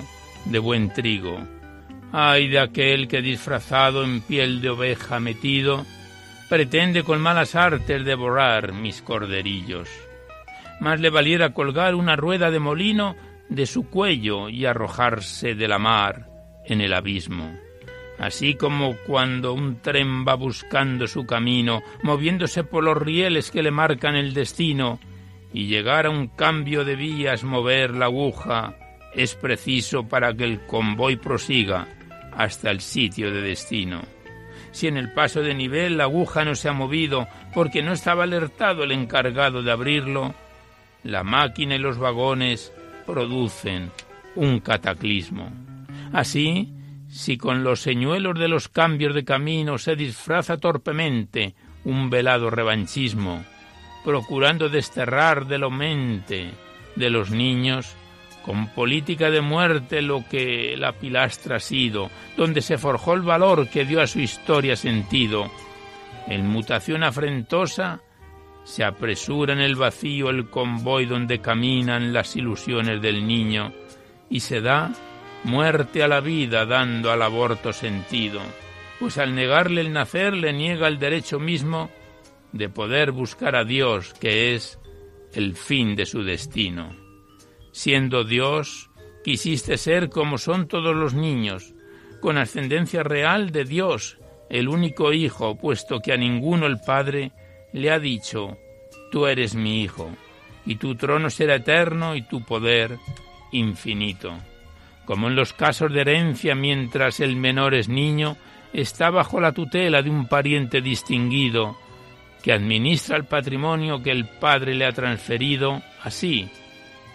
de 0.46 0.58
buen 0.58 0.90
trigo. 0.90 1.38
Ay 2.10 2.48
de 2.48 2.58
aquel 2.58 3.08
que 3.08 3.20
disfrazado 3.20 4.04
en 4.04 4.22
piel 4.22 4.62
de 4.62 4.70
oveja 4.70 5.20
metido, 5.20 5.84
pretende 6.48 7.02
con 7.02 7.20
malas 7.20 7.54
artes 7.56 8.06
devorar 8.06 8.72
mis 8.72 9.02
corderillos. 9.02 9.90
Más 10.80 10.98
le 10.98 11.10
valiera 11.10 11.52
colgar 11.52 11.94
una 11.94 12.16
rueda 12.16 12.50
de 12.50 12.58
molino 12.58 13.27
de 13.48 13.66
su 13.66 13.88
cuello 13.88 14.48
y 14.48 14.66
arrojarse 14.66 15.54
de 15.54 15.68
la 15.68 15.78
mar 15.78 16.28
en 16.64 16.80
el 16.80 16.92
abismo 16.92 17.58
así 18.18 18.54
como 18.54 18.96
cuando 19.06 19.52
un 19.52 19.80
tren 19.80 20.26
va 20.26 20.34
buscando 20.34 21.06
su 21.06 21.24
camino, 21.24 21.82
moviéndose 22.02 22.64
por 22.64 22.84
los 22.84 22.98
rieles 22.98 23.50
que 23.50 23.62
le 23.62 23.70
marcan 23.70 24.16
el 24.16 24.34
destino, 24.34 24.98
y 25.52 25.66
llegar 25.66 26.06
a 26.06 26.10
un 26.10 26.28
cambio 26.28 26.84
de 26.84 26.96
vías, 26.96 27.44
mover 27.44 27.94
la 27.94 28.06
aguja, 28.06 28.76
es 29.14 29.34
preciso 29.34 30.06
para 30.06 30.34
que 30.34 30.44
el 30.44 30.66
convoy 30.66 31.16
prosiga 31.16 31.88
hasta 32.32 32.70
el 32.70 32.80
sitio 32.80 33.32
de 33.32 33.40
destino. 33.40 34.02
Si 34.70 34.86
en 34.86 34.98
el 34.98 35.12
paso 35.12 35.40
de 35.40 35.54
nivel 35.54 35.96
la 35.96 36.04
aguja 36.04 36.44
no 36.44 36.54
se 36.54 36.68
ha 36.68 36.72
movido 36.72 37.26
porque 37.54 37.82
no 37.82 37.92
estaba 37.92 38.24
alertado 38.24 38.84
el 38.84 38.92
encargado 38.92 39.62
de 39.62 39.72
abrirlo, 39.72 40.34
la 41.04 41.24
máquina 41.24 41.76
y 41.76 41.78
los 41.78 41.96
vagones 41.96 42.72
producen 43.08 43.90
un 44.36 44.60
cataclismo. 44.60 45.50
Así, 46.12 46.74
si 47.08 47.38
con 47.38 47.64
los 47.64 47.80
señuelos 47.80 48.38
de 48.38 48.48
los 48.48 48.68
cambios 48.68 49.14
de 49.14 49.24
camino 49.24 49.78
se 49.78 49.96
disfraza 49.96 50.58
torpemente 50.58 51.54
un 51.84 52.10
velado 52.10 52.50
revanchismo, 52.50 53.42
procurando 54.04 54.68
desterrar 54.68 55.46
de 55.46 55.58
la 55.58 55.70
mente 55.70 56.50
de 56.96 57.08
los 57.08 57.30
niños, 57.30 57.96
con 58.44 58.68
política 58.68 59.30
de 59.30 59.40
muerte 59.40 60.02
lo 60.02 60.22
que 60.28 60.76
la 60.76 60.92
pilastra 60.92 61.56
ha 61.56 61.60
sido, 61.60 62.10
donde 62.36 62.60
se 62.60 62.76
forjó 62.76 63.14
el 63.14 63.22
valor 63.22 63.70
que 63.70 63.86
dio 63.86 64.02
a 64.02 64.06
su 64.06 64.20
historia 64.20 64.76
sentido, 64.76 65.50
en 66.26 66.46
mutación 66.46 67.02
afrentosa, 67.02 68.02
se 68.68 68.84
apresura 68.84 69.54
en 69.54 69.60
el 69.60 69.76
vacío 69.76 70.28
el 70.28 70.50
convoy 70.50 71.06
donde 71.06 71.40
caminan 71.40 72.12
las 72.12 72.36
ilusiones 72.36 73.00
del 73.00 73.26
niño 73.26 73.72
y 74.28 74.40
se 74.40 74.60
da 74.60 74.92
muerte 75.42 76.02
a 76.02 76.08
la 76.08 76.20
vida 76.20 76.66
dando 76.66 77.10
al 77.10 77.22
aborto 77.22 77.72
sentido, 77.72 78.42
pues 79.00 79.16
al 79.16 79.34
negarle 79.34 79.80
el 79.80 79.94
nacer 79.94 80.34
le 80.34 80.52
niega 80.52 80.86
el 80.86 80.98
derecho 80.98 81.40
mismo 81.40 81.88
de 82.52 82.68
poder 82.68 83.10
buscar 83.10 83.56
a 83.56 83.64
Dios, 83.64 84.12
que 84.20 84.54
es 84.54 84.78
el 85.32 85.56
fin 85.56 85.96
de 85.96 86.04
su 86.04 86.22
destino. 86.22 86.94
Siendo 87.72 88.22
Dios, 88.22 88.90
quisiste 89.24 89.78
ser 89.78 90.10
como 90.10 90.36
son 90.36 90.68
todos 90.68 90.94
los 90.94 91.14
niños, 91.14 91.72
con 92.20 92.36
ascendencia 92.36 93.02
real 93.02 93.50
de 93.50 93.64
Dios, 93.64 94.18
el 94.50 94.68
único 94.68 95.14
Hijo, 95.14 95.56
puesto 95.56 96.00
que 96.00 96.12
a 96.12 96.18
ninguno 96.18 96.66
el 96.66 96.80
Padre 96.84 97.32
le 97.72 97.90
ha 97.90 97.98
dicho, 97.98 98.56
tú 99.10 99.26
eres 99.26 99.54
mi 99.54 99.82
Hijo, 99.82 100.10
y 100.66 100.76
tu 100.76 100.94
trono 100.94 101.30
será 101.30 101.56
eterno 101.56 102.14
y 102.14 102.22
tu 102.22 102.44
poder 102.44 102.98
infinito. 103.52 104.36
Como 105.04 105.28
en 105.28 105.36
los 105.36 105.52
casos 105.52 105.92
de 105.92 106.02
herencia 106.02 106.54
mientras 106.54 107.20
el 107.20 107.36
menor 107.36 107.74
es 107.74 107.88
niño, 107.88 108.36
está 108.72 109.10
bajo 109.10 109.40
la 109.40 109.52
tutela 109.52 110.02
de 110.02 110.10
un 110.10 110.28
pariente 110.28 110.80
distinguido 110.82 111.78
que 112.42 112.52
administra 112.52 113.16
el 113.16 113.24
patrimonio 113.24 114.02
que 114.02 114.10
el 114.10 114.26
padre 114.26 114.74
le 114.74 114.84
ha 114.84 114.92
transferido, 114.92 115.82
así, 116.02 116.48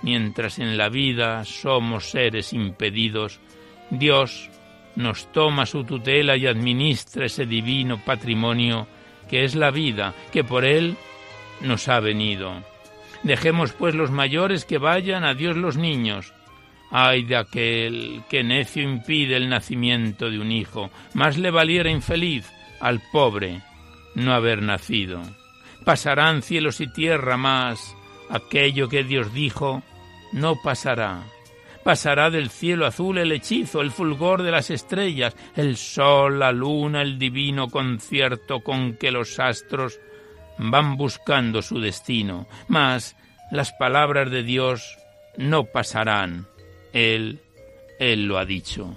mientras 0.01 0.59
en 0.59 0.77
la 0.77 0.89
vida 0.89 1.45
somos 1.45 2.09
seres 2.09 2.53
impedidos, 2.53 3.39
Dios 3.89 4.49
nos 4.95 5.31
toma 5.31 5.65
su 5.65 5.83
tutela 5.83 6.35
y 6.35 6.45
administra 6.45 7.25
ese 7.25 7.45
divino 7.45 8.03
patrimonio 8.03 8.87
que 9.33 9.45
es 9.45 9.55
la 9.55 9.71
vida, 9.71 10.13
que 10.31 10.43
por 10.43 10.63
él 10.63 10.95
nos 11.59 11.89
ha 11.89 11.99
venido. 11.99 12.53
Dejemos 13.23 13.73
pues 13.73 13.95
los 13.95 14.11
mayores 14.11 14.63
que 14.63 14.77
vayan 14.77 15.23
a 15.23 15.33
Dios 15.33 15.57
los 15.57 15.75
niños, 15.75 16.35
Ay 16.91 17.23
de 17.23 17.37
aquel 17.37 18.21
que 18.29 18.43
necio 18.43 18.83
impide 18.83 19.35
el 19.35 19.49
nacimiento 19.49 20.29
de 20.29 20.37
un 20.37 20.51
hijo, 20.51 20.91
más 21.15 21.39
le 21.39 21.49
valiera 21.49 21.89
infeliz 21.89 22.47
al 22.79 23.01
pobre 23.11 23.63
no 24.13 24.35
haber 24.35 24.61
nacido. 24.61 25.19
Pasarán 25.83 26.43
cielos 26.43 26.79
y 26.79 26.93
tierra 26.93 27.35
más, 27.35 27.95
aquello 28.29 28.87
que 28.87 29.03
Dios 29.03 29.33
dijo 29.33 29.81
no 30.31 30.61
pasará. 30.61 31.23
Pasará 31.83 32.29
del 32.29 32.49
cielo 32.49 32.85
azul 32.85 33.17
el 33.17 33.31
hechizo, 33.31 33.81
el 33.81 33.91
fulgor 33.91 34.41
de 34.43 34.51
las 34.51 34.69
estrellas, 34.69 35.35
el 35.55 35.75
sol, 35.75 36.39
la 36.39 36.51
luna, 36.51 37.01
el 37.01 37.19
divino 37.19 37.67
concierto 37.69 38.61
con 38.61 38.93
que 38.95 39.11
los 39.11 39.39
astros 39.39 39.99
van 40.57 40.95
buscando 40.95 41.61
su 41.61 41.79
destino. 41.79 42.47
Mas 42.67 43.17
las 43.51 43.73
palabras 43.73 44.31
de 44.31 44.43
Dios 44.43 44.97
no 45.37 45.65
pasarán 45.65 46.47
él, 46.93 47.41
Él 47.99 48.27
lo 48.27 48.37
ha 48.37 48.45
dicho. 48.45 48.95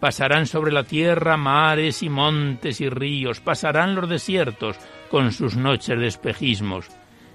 Pasarán 0.00 0.46
sobre 0.46 0.72
la 0.72 0.84
tierra 0.84 1.36
mares 1.36 2.02
y 2.02 2.08
montes 2.08 2.80
y 2.80 2.88
ríos, 2.88 3.40
pasarán 3.40 3.94
los 3.94 4.08
desiertos 4.08 4.76
con 5.10 5.32
sus 5.32 5.56
noches 5.56 5.98
de 5.98 6.06
espejismos, 6.06 6.86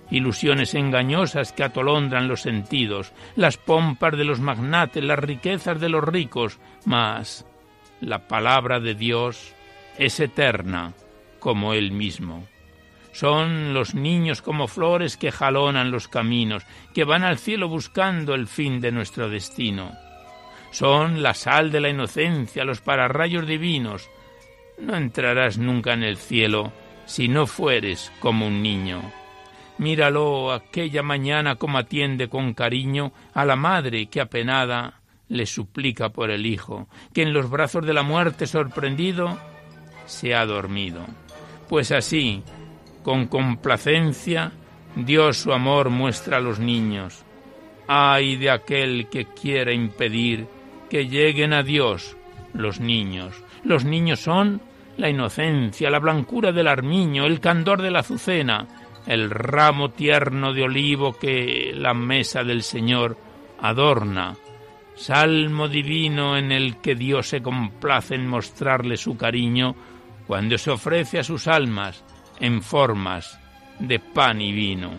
ilusiones 0.10 0.74
engañosas 0.74 1.52
que 1.52 1.64
atolondran 1.64 2.28
los 2.28 2.42
sentidos, 2.42 3.14
las 3.36 3.58
pompas 3.58 4.18
de 4.18 4.24
los 4.24 4.40
magnates, 4.40 5.04
las 5.04 5.20
riquezas 5.20 5.80
de 5.80 5.90
los 5.90 6.04
ricos, 6.04 6.60
mas 6.86 7.46
la 8.02 8.28
palabra 8.28 8.80
de 8.80 8.96
Dios 8.96 9.54
es 9.98 10.20
eterna 10.20 10.94
como 11.40 11.74
Él 11.74 11.92
mismo. 11.92 12.48
Son 13.12 13.74
los 13.74 13.96
niños 13.96 14.44
como 14.44 14.68
flores 14.68 15.18
que 15.18 15.32
jalonan 15.32 15.90
los 15.90 16.08
caminos, 16.08 16.64
que 16.94 17.04
van 17.04 17.24
al 17.24 17.40
cielo 17.40 17.68
buscando 17.68 18.36
el 18.36 18.48
fin 18.48 18.80
de 18.80 18.92
nuestro 18.92 19.28
destino. 19.28 19.92
Son 20.70 21.24
la 21.24 21.34
sal 21.34 21.72
de 21.72 21.82
la 21.82 21.90
inocencia, 21.90 22.64
los 22.64 22.82
pararrayos 22.82 23.48
divinos. 23.48 24.08
No 24.78 24.96
entrarás 24.96 25.58
nunca 25.58 25.94
en 25.94 26.04
el 26.04 26.18
cielo 26.18 26.72
si 27.06 27.28
no 27.28 27.48
fueres 27.48 28.12
como 28.20 28.46
un 28.46 28.62
niño. 28.62 29.02
Míralo 29.78 30.52
aquella 30.52 31.04
mañana 31.04 31.56
como 31.56 31.78
atiende 31.78 32.30
con 32.30 32.54
cariño 32.54 33.12
a 33.34 33.46
la 33.46 33.56
madre 33.56 34.08
que 34.08 34.22
apenada 34.22 35.02
le 35.30 35.46
suplica 35.46 36.10
por 36.10 36.32
el 36.32 36.46
hijo, 36.46 36.88
que 37.14 37.22
en 37.22 37.34
los 37.34 37.50
brazos 37.50 37.86
de 37.86 37.94
la 37.94 38.04
muerte 38.04 38.48
sorprendido 38.48 39.38
se 40.06 40.34
ha 40.34 40.46
dormido. 40.46 41.06
Pues 41.68 41.92
así, 41.92 42.44
con 43.04 43.28
complacencia, 43.28 44.52
Dios 44.96 45.38
su 45.38 45.54
amor 45.54 45.90
muestra 45.90 46.38
a 46.38 46.42
los 46.42 46.60
niños. 46.60 47.24
Ay 47.88 48.36
de 48.38 48.50
aquel 48.50 49.08
que 49.10 49.26
quiera 49.26 49.72
impedir 49.72 50.48
que 50.90 51.08
lleguen 51.08 51.54
a 51.54 51.64
Dios 51.64 52.18
los 52.54 52.80
niños. 52.80 53.44
Los 53.64 53.86
niños 53.86 54.20
son 54.20 54.62
la 54.98 55.10
inocencia, 55.10 55.90
la 55.90 56.00
blancura 56.00 56.52
del 56.52 56.68
armiño, 56.68 57.26
el 57.26 57.40
candor 57.40 57.82
de 57.82 57.92
la 57.92 58.00
azucena, 58.00 58.68
el 59.08 59.30
ramo 59.30 59.90
tierno 59.92 60.54
de 60.54 60.64
olivo 60.64 61.14
que 61.14 61.72
la 61.74 61.94
mesa 61.94 62.44
del 62.44 62.62
Señor 62.62 63.18
adorna, 63.60 64.36
salmo 64.96 65.68
divino 65.68 66.38
en 66.38 66.52
el 66.52 66.78
que 66.78 66.96
Dios 66.96 67.30
se 67.30 67.42
complace 67.42 68.16
en 68.16 68.28
mostrarle 68.28 68.98
su 68.98 69.16
cariño 69.16 69.76
cuando 70.28 70.58
se 70.58 70.72
ofrece 70.72 71.20
a 71.20 71.24
sus 71.24 71.48
almas 71.48 72.04
en 72.40 72.62
formas 72.62 73.40
de 73.80 74.00
pan 74.00 74.42
y 74.42 74.52
vino. 74.52 74.92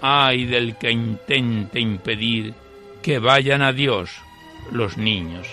Ay 0.00 0.46
del 0.46 0.76
que 0.76 0.90
intente 0.90 1.80
impedir 1.80 2.54
que 3.02 3.18
vayan 3.18 3.62
a 3.62 3.72
Dios 3.72 4.10
los 4.72 4.96
niños. 4.96 5.46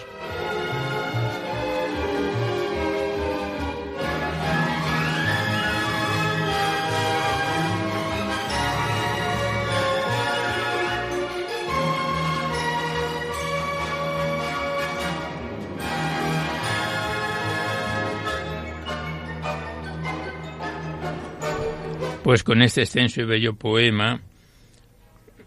Pues 22.23 22.43
con 22.43 22.61
este 22.61 22.81
extenso 22.81 23.21
y 23.21 23.25
bello 23.25 23.55
poema, 23.55 24.21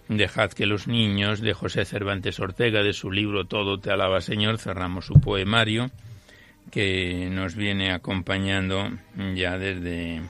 Dejad 0.09 0.51
que 0.51 0.67
los 0.67 0.89
niños, 0.89 1.41
de 1.41 1.55
José 1.55 1.85
Cervantes 1.85 2.41
Ortega, 2.41 2.83
de 2.83 2.93
su 2.93 3.13
libro 3.13 3.47
Todo 3.47 3.79
te 3.79 3.91
alaba 3.91 4.21
Señor, 4.21 4.59
cerramos 4.59 5.07
su 5.07 5.15
poemario, 5.15 5.91
que 6.73 7.29
nos 7.31 7.55
viene 7.55 7.93
acompañando 7.93 8.91
ya 9.35 9.57
desde 9.57 10.21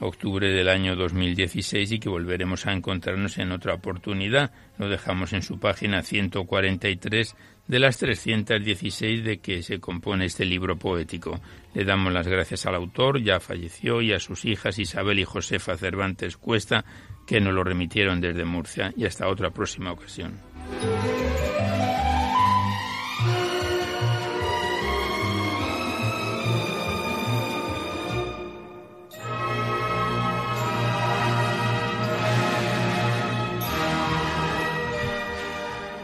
octubre 0.00 0.48
del 0.48 0.68
año 0.68 0.96
2016 0.96 1.92
y 1.92 1.98
que 1.98 2.08
volveremos 2.08 2.66
a 2.66 2.72
encontrarnos 2.72 3.36
en 3.38 3.52
otra 3.52 3.74
oportunidad. 3.74 4.52
Lo 4.78 4.88
dejamos 4.88 5.34
en 5.34 5.42
su 5.42 5.60
página 5.60 6.02
143 6.02 7.36
de 7.68 7.78
las 7.78 7.98
316 7.98 9.24
de 9.24 9.38
que 9.38 9.62
se 9.62 9.80
compone 9.80 10.26
este 10.26 10.44
libro 10.44 10.76
poético. 10.76 11.40
Le 11.74 11.84
damos 11.84 12.12
las 12.12 12.28
gracias 12.28 12.66
al 12.66 12.74
autor, 12.74 13.22
ya 13.22 13.40
falleció, 13.40 14.00
y 14.00 14.12
a 14.12 14.20
sus 14.20 14.44
hijas 14.44 14.78
Isabel 14.78 15.18
y 15.18 15.24
Josefa 15.24 15.76
Cervantes 15.76 16.36
Cuesta, 16.36 16.84
que 17.26 17.40
nos 17.40 17.54
lo 17.54 17.64
remitieron 17.64 18.20
desde 18.20 18.44
Murcia, 18.44 18.92
y 18.96 19.04
hasta 19.04 19.28
otra 19.28 19.50
próxima 19.50 19.92
ocasión. 19.92 20.40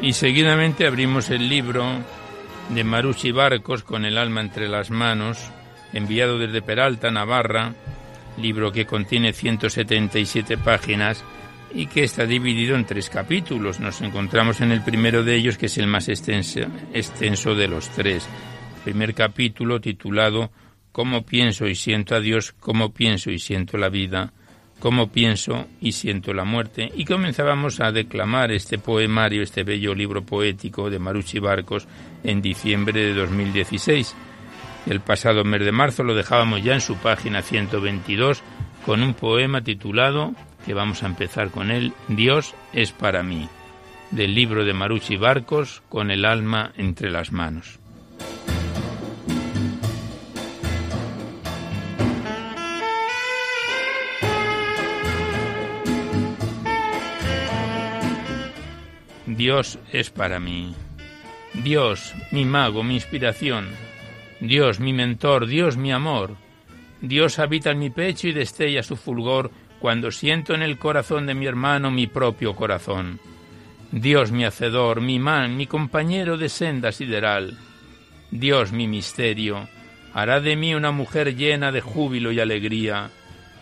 Y 0.02 0.14
seguidamente 0.14 0.84
abrimos 0.84 1.30
el 1.30 1.48
libro 1.48 1.86
de 2.70 2.82
Maruchi 2.82 3.30
Barcos 3.30 3.84
con 3.84 4.04
el 4.04 4.18
alma 4.18 4.40
entre 4.40 4.68
las 4.68 4.90
manos, 4.90 5.38
enviado 5.92 6.38
desde 6.38 6.60
Peralta, 6.60 7.12
Navarra, 7.12 7.72
libro 8.36 8.72
que 8.72 8.84
contiene 8.84 9.32
177 9.32 10.58
páginas 10.58 11.22
y 11.72 11.86
que 11.86 12.02
está 12.02 12.26
dividido 12.26 12.74
en 12.74 12.84
tres 12.84 13.10
capítulos. 13.10 13.78
Nos 13.78 14.00
encontramos 14.00 14.60
en 14.60 14.72
el 14.72 14.82
primero 14.82 15.22
de 15.22 15.36
ellos, 15.36 15.56
que 15.56 15.66
es 15.66 15.78
el 15.78 15.86
más 15.86 16.08
extenso, 16.08 16.62
extenso 16.92 17.54
de 17.54 17.68
los 17.68 17.88
tres. 17.90 18.28
primer 18.82 19.14
capítulo 19.14 19.80
titulado 19.80 20.50
Cómo 20.90 21.24
pienso 21.24 21.68
y 21.68 21.76
siento 21.76 22.16
a 22.16 22.20
Dios, 22.20 22.52
cómo 22.58 22.92
pienso 22.92 23.30
y 23.30 23.38
siento 23.38 23.78
la 23.78 23.88
vida 23.88 24.32
cómo 24.82 25.12
pienso 25.12 25.68
y 25.80 25.92
siento 25.92 26.34
la 26.34 26.42
muerte. 26.42 26.90
Y 26.96 27.04
comenzábamos 27.04 27.78
a 27.78 27.92
declamar 27.92 28.50
este 28.50 28.78
poemario, 28.78 29.40
este 29.40 29.62
bello 29.62 29.94
libro 29.94 30.26
poético 30.26 30.90
de 30.90 30.98
Marucci 30.98 31.38
Barcos 31.38 31.86
en 32.24 32.42
diciembre 32.42 33.00
de 33.00 33.14
2016. 33.14 34.12
El 34.86 34.98
pasado 34.98 35.44
mes 35.44 35.64
de 35.64 35.70
marzo 35.70 36.02
lo 36.02 36.16
dejábamos 36.16 36.64
ya 36.64 36.74
en 36.74 36.80
su 36.80 36.96
página 36.96 37.42
122 37.42 38.42
con 38.84 39.04
un 39.04 39.14
poema 39.14 39.62
titulado, 39.62 40.32
que 40.66 40.74
vamos 40.74 41.04
a 41.04 41.06
empezar 41.06 41.52
con 41.52 41.70
él, 41.70 41.92
Dios 42.08 42.52
es 42.72 42.90
para 42.90 43.22
mí, 43.22 43.48
del 44.10 44.34
libro 44.34 44.64
de 44.64 44.74
Marucci 44.74 45.16
Barcos 45.16 45.84
con 45.88 46.10
el 46.10 46.24
alma 46.24 46.72
entre 46.76 47.08
las 47.12 47.30
manos. 47.30 47.78
Dios 59.42 59.80
es 59.90 60.08
para 60.10 60.38
mí. 60.38 60.72
Dios, 61.52 62.14
mi 62.30 62.44
mago, 62.44 62.84
mi 62.84 62.94
inspiración. 62.94 63.66
Dios, 64.38 64.78
mi 64.78 64.92
mentor, 64.92 65.48
Dios, 65.48 65.76
mi 65.76 65.90
amor. 65.90 66.36
Dios 67.00 67.40
habita 67.40 67.72
en 67.72 67.80
mi 67.80 67.90
pecho 67.90 68.28
y 68.28 68.32
destella 68.32 68.84
su 68.84 68.94
fulgor 68.94 69.50
cuando 69.80 70.12
siento 70.12 70.54
en 70.54 70.62
el 70.62 70.78
corazón 70.78 71.26
de 71.26 71.34
mi 71.34 71.46
hermano 71.46 71.90
mi 71.90 72.06
propio 72.06 72.54
corazón. 72.54 73.18
Dios, 73.90 74.30
mi 74.30 74.44
hacedor, 74.44 75.00
mi 75.00 75.18
man, 75.18 75.56
mi 75.56 75.66
compañero 75.66 76.36
de 76.36 76.48
senda 76.48 76.92
sideral. 76.92 77.58
Dios, 78.30 78.70
mi 78.70 78.86
misterio, 78.86 79.68
hará 80.14 80.38
de 80.38 80.54
mí 80.54 80.72
una 80.72 80.92
mujer 80.92 81.34
llena 81.34 81.72
de 81.72 81.80
júbilo 81.80 82.30
y 82.30 82.38
alegría 82.38 83.10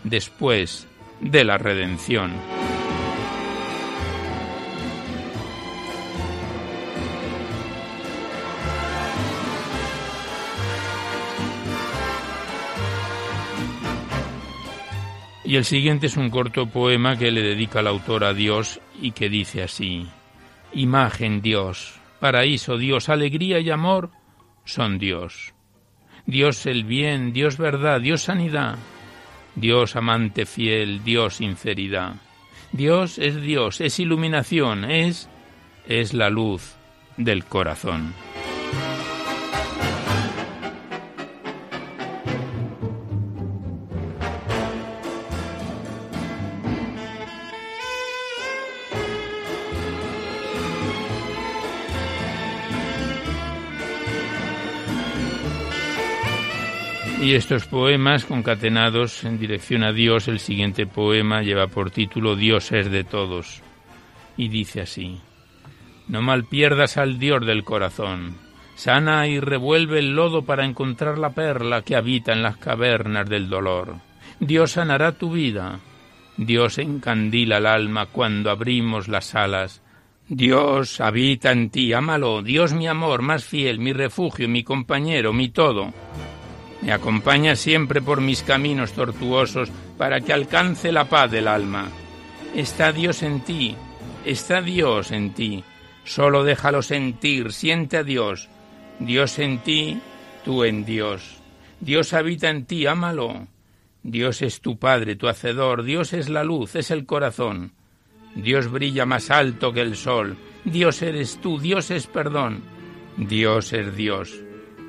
después 0.03 0.87
de 1.21 1.43
la 1.43 1.57
redención. 1.57 2.60
Y 15.51 15.57
el 15.57 15.65
siguiente 15.65 16.05
es 16.05 16.15
un 16.15 16.29
corto 16.29 16.67
poema 16.67 17.17
que 17.17 17.29
le 17.29 17.41
dedica 17.41 17.81
el 17.81 17.87
autor 17.87 18.23
a 18.23 18.33
Dios 18.33 18.79
y 19.01 19.11
que 19.11 19.27
dice 19.27 19.63
así, 19.63 20.07
Imagen 20.71 21.41
Dios, 21.41 21.99
paraíso 22.21 22.77
Dios, 22.77 23.09
alegría 23.09 23.59
y 23.59 23.69
amor 23.69 24.11
son 24.63 24.97
Dios. 24.97 25.53
Dios 26.25 26.65
el 26.67 26.85
bien, 26.85 27.33
Dios 27.33 27.57
verdad, 27.57 27.99
Dios 27.99 28.21
sanidad, 28.21 28.77
Dios 29.55 29.97
amante 29.97 30.45
fiel, 30.45 31.03
Dios 31.03 31.35
sinceridad. 31.35 32.13
Dios 32.71 33.17
es 33.17 33.41
Dios, 33.41 33.81
es 33.81 33.99
iluminación, 33.99 34.85
es 34.85 35.27
es 35.85 36.13
la 36.13 36.29
luz 36.29 36.77
del 37.17 37.43
corazón. 37.43 38.13
Y 57.31 57.35
estos 57.35 57.65
poemas 57.65 58.25
concatenados 58.25 59.23
en 59.23 59.39
dirección 59.39 59.83
a 59.83 59.93
Dios, 59.93 60.27
el 60.27 60.39
siguiente 60.39 60.85
poema 60.85 61.41
lleva 61.41 61.67
por 61.67 61.89
título 61.89 62.35
Dios 62.35 62.73
es 62.73 62.91
de 62.91 63.05
todos. 63.05 63.61
Y 64.35 64.49
dice 64.49 64.81
así, 64.81 65.21
No 66.09 66.21
mal 66.21 66.43
pierdas 66.43 66.97
al 66.97 67.19
Dios 67.19 67.45
del 67.45 67.63
corazón, 67.63 68.35
sana 68.75 69.29
y 69.29 69.39
revuelve 69.39 69.99
el 69.99 70.13
lodo 70.13 70.43
para 70.43 70.65
encontrar 70.65 71.17
la 71.17 71.29
perla 71.29 71.83
que 71.83 71.95
habita 71.95 72.33
en 72.33 72.43
las 72.43 72.57
cavernas 72.57 73.29
del 73.29 73.47
dolor. 73.47 73.95
Dios 74.41 74.71
sanará 74.73 75.13
tu 75.13 75.31
vida, 75.31 75.79
Dios 76.35 76.79
encandila 76.79 77.59
el 77.59 77.65
alma 77.65 78.07
cuando 78.07 78.51
abrimos 78.51 79.07
las 79.07 79.35
alas. 79.35 79.81
Dios 80.27 80.99
habita 80.99 81.53
en 81.53 81.69
ti, 81.69 81.93
ámalo, 81.93 82.41
Dios 82.41 82.73
mi 82.73 82.89
amor 82.89 83.21
más 83.21 83.45
fiel, 83.45 83.79
mi 83.79 83.93
refugio, 83.93 84.49
mi 84.49 84.65
compañero, 84.65 85.31
mi 85.31 85.47
todo. 85.47 85.93
Me 86.81 86.91
acompaña 86.91 87.55
siempre 87.55 88.01
por 88.01 88.21
mis 88.21 88.41
caminos 88.41 88.93
tortuosos 88.93 89.69
para 89.97 90.21
que 90.21 90.33
alcance 90.33 90.91
la 90.91 91.05
paz 91.05 91.29
del 91.29 91.47
alma. 91.47 91.89
Está 92.55 92.91
Dios 92.91 93.21
en 93.21 93.41
ti, 93.41 93.75
está 94.25 94.61
Dios 94.61 95.11
en 95.11 95.33
ti. 95.33 95.63
Solo 96.03 96.43
déjalo 96.43 96.81
sentir, 96.81 97.53
siente 97.53 97.97
a 97.97 98.03
Dios. 98.03 98.49
Dios 98.99 99.37
en 99.39 99.59
ti, 99.59 99.99
tú 100.43 100.63
en 100.63 100.83
Dios. 100.83 101.37
Dios 101.79 102.13
habita 102.13 102.49
en 102.49 102.65
ti, 102.65 102.87
ámalo. 102.87 103.47
Dios 104.03 104.41
es 104.41 104.61
tu 104.61 104.77
Padre, 104.79 105.15
tu 105.15 105.27
Hacedor, 105.27 105.83
Dios 105.83 106.13
es 106.13 106.29
la 106.29 106.43
luz, 106.43 106.75
es 106.75 106.89
el 106.89 107.05
corazón. 107.05 107.73
Dios 108.35 108.71
brilla 108.71 109.05
más 109.05 109.29
alto 109.29 109.71
que 109.71 109.81
el 109.81 109.95
sol. 109.95 110.37
Dios 110.65 111.01
eres 111.01 111.39
tú, 111.41 111.59
Dios 111.59 111.91
es 111.91 112.07
perdón. 112.07 112.63
Dios 113.17 113.73
es 113.73 113.95
Dios. 113.95 114.41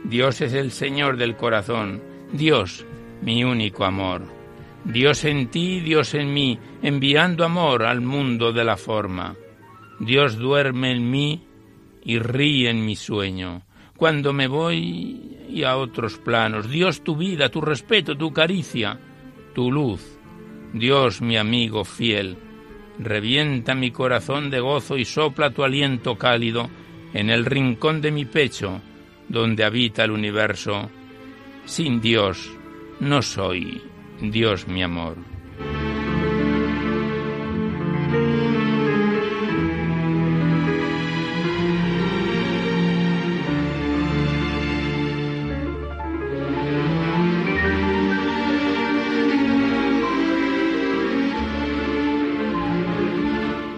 Dios 0.05 0.41
es 0.41 0.53
el 0.53 0.73
Señor 0.73 1.17
del 1.17 1.37
corazón, 1.37 2.03
Dios, 2.33 2.85
mi 3.23 3.45
único 3.45 3.85
amor. 3.85 4.23
Dios 4.85 5.25
en 5.25 5.49
ti, 5.49 5.81
Dios 5.81 6.15
en 6.15 6.35
mí, 6.35 6.59
enviando 6.83 7.45
amor 7.45 7.85
al 7.85 8.01
mundo 8.01 8.53
de 8.53 8.65
la 8.65 8.77
forma. 8.77 9.37
Dios 10.01 10.37
duerme 10.37 10.91
en 10.91 11.09
mí 11.09 11.47
y 12.05 12.19
ríe 12.19 12.69
en 12.69 12.85
mi 12.85 12.97
sueño. 12.97 13.63
Cuando 13.97 14.33
me 14.33 14.49
voy 14.49 15.39
y 15.49 15.63
a 15.63 15.77
otros 15.77 16.19
planos, 16.19 16.69
Dios 16.69 17.05
tu 17.05 17.15
vida, 17.15 17.49
tu 17.49 17.61
respeto, 17.61 18.17
tu 18.17 18.33
caricia, 18.33 18.99
tu 19.55 19.71
luz. 19.71 20.19
Dios 20.73 21.23
mi 21.23 21.37
amigo 21.37 21.85
fiel, 21.85 22.37
revienta 22.99 23.77
mi 23.77 23.93
corazón 23.93 24.51
de 24.51 24.59
gozo 24.59 24.97
y 24.97 25.05
sopla 25.05 25.51
tu 25.51 25.63
aliento 25.63 26.19
cálido 26.19 26.69
en 27.15 27.31
el 27.31 27.45
rincón 27.45 28.01
de 28.01 28.11
mi 28.11 28.25
pecho 28.25 28.81
donde 29.33 29.64
habita 29.64 30.05
el 30.05 30.11
universo, 30.11 30.91
sin 31.64 32.03
Dios 32.03 32.53
no 33.01 33.22
soy, 33.22 33.83
Dios 34.20 34.68
mi 34.68 34.83
amor. 34.83 35.16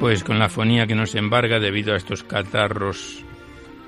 Pues 0.01 0.25
con 0.25 0.41
la 0.41 0.49
fonía 0.49 0.89
que 0.89 0.97
nos 0.97 1.15
embarga 1.15 1.61
debido 1.61 1.95
a 1.95 1.97
estos 1.97 2.25
catarros 2.25 3.25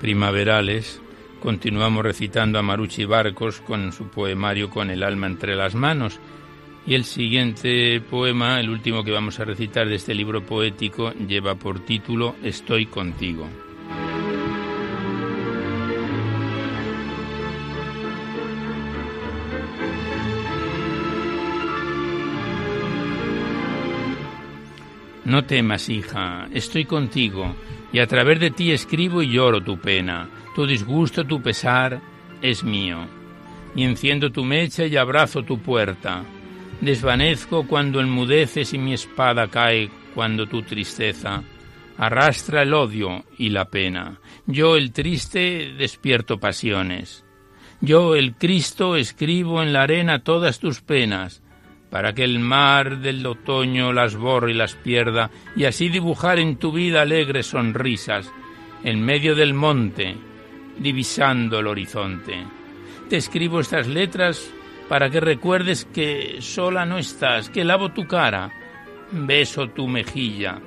primaverales, 0.00 1.02
Continuamos 1.40 2.02
recitando 2.02 2.58
a 2.58 2.62
Marucci 2.62 3.04
Barcos 3.04 3.60
con 3.60 3.92
su 3.92 4.08
poemario 4.08 4.70
Con 4.70 4.90
el 4.90 5.02
alma 5.02 5.26
entre 5.26 5.54
las 5.54 5.74
manos 5.74 6.18
Y 6.86 6.94
el 6.94 7.04
siguiente 7.04 8.00
poema, 8.00 8.60
el 8.60 8.70
último 8.70 9.04
que 9.04 9.12
vamos 9.12 9.38
a 9.38 9.44
recitar 9.44 9.88
de 9.88 9.96
este 9.96 10.14
libro 10.14 10.44
poético, 10.44 11.12
lleva 11.12 11.54
por 11.54 11.80
título 11.80 12.36
Estoy 12.42 12.86
contigo. 12.86 13.48
No 25.26 25.44
temas, 25.44 25.88
hija, 25.88 26.46
estoy 26.54 26.84
contigo, 26.84 27.56
y 27.92 27.98
a 27.98 28.06
través 28.06 28.38
de 28.38 28.52
ti 28.52 28.70
escribo 28.70 29.22
y 29.22 29.32
lloro 29.32 29.60
tu 29.60 29.76
pena, 29.76 30.28
tu 30.56 30.66
disgusto, 30.66 31.24
tu 31.24 31.40
pesar, 31.40 32.00
es 32.42 32.64
mío. 32.64 33.06
Y 33.76 33.84
enciendo 33.84 34.32
tu 34.32 34.42
mecha 34.42 34.86
y 34.86 34.96
abrazo 34.96 35.42
tu 35.42 35.58
puerta. 35.58 36.24
Desvanezco 36.80 37.66
cuando 37.66 38.00
enmudeces 38.00 38.72
y 38.72 38.78
mi 38.78 38.94
espada 38.94 39.48
cae 39.48 39.90
cuando 40.14 40.46
tu 40.46 40.62
tristeza 40.62 41.44
arrastra 41.98 42.62
el 42.62 42.74
odio 42.74 43.24
y 43.38 43.50
la 43.50 43.66
pena. 43.66 44.18
Yo, 44.46 44.76
el 44.76 44.92
triste, 44.92 45.74
despierto 45.76 46.38
pasiones. 46.38 47.24
Yo, 47.80 48.14
el 48.14 48.34
Cristo, 48.34 48.96
escribo 48.96 49.62
en 49.62 49.72
la 49.72 49.82
arena 49.82 50.22
todas 50.22 50.58
tus 50.58 50.80
penas 50.80 51.42
para 51.90 52.14
que 52.14 52.24
el 52.24 52.38
mar 52.38 52.98
del 52.98 53.24
otoño 53.24 53.92
las 53.92 54.16
borre 54.16 54.50
y 54.50 54.54
las 54.54 54.74
pierda, 54.74 55.30
y 55.54 55.64
así 55.64 55.88
dibujar 55.88 56.38
en 56.38 56.56
tu 56.56 56.72
vida 56.72 57.02
alegres 57.02 57.46
sonrisas, 57.46 58.30
en 58.82 59.02
medio 59.02 59.34
del 59.34 59.54
monte, 59.54 60.16
divisando 60.78 61.58
el 61.58 61.66
horizonte. 61.66 62.44
Te 63.08 63.16
escribo 63.16 63.60
estas 63.60 63.86
letras 63.88 64.52
para 64.88 65.10
que 65.10 65.20
recuerdes 65.20 65.84
que 65.84 66.36
sola 66.40 66.84
no 66.84 66.98
estás, 66.98 67.50
que 67.50 67.64
lavo 67.64 67.92
tu 67.92 68.06
cara, 68.06 68.52
beso 69.12 69.68
tu 69.70 69.88
mejilla, 69.88 70.60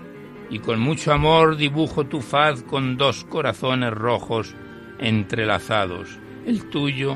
y 0.49 0.59
con 0.59 0.79
mucho 0.79 1.13
amor 1.13 1.57
dibujo 1.57 2.05
tu 2.05 2.21
faz 2.21 2.63
con 2.63 2.97
dos 2.97 3.23
corazones 3.25 3.93
rojos 3.93 4.55
entrelazados, 4.99 6.17
el 6.45 6.69
tuyo 6.69 7.15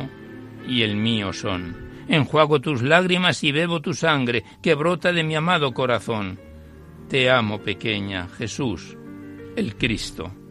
y 0.68 0.84
el 0.84 0.96
mío 0.96 1.34
son 1.34 1.84
enjuago 2.08 2.60
tus 2.60 2.82
lágrimas 2.82 3.44
y 3.44 3.52
bebo 3.52 3.82
tu 3.82 3.94
sangre 3.94 4.44
que 4.62 4.76
brota 4.76 5.12
de 5.12 5.24
mi 5.24 5.36
amado 5.36 5.74
corazón. 5.74 6.40
Te 7.10 7.30
amo, 7.30 7.60
pequeña, 7.60 8.28
Jesús, 8.28 8.98
el 9.56 9.76
Cristo. 9.76 10.43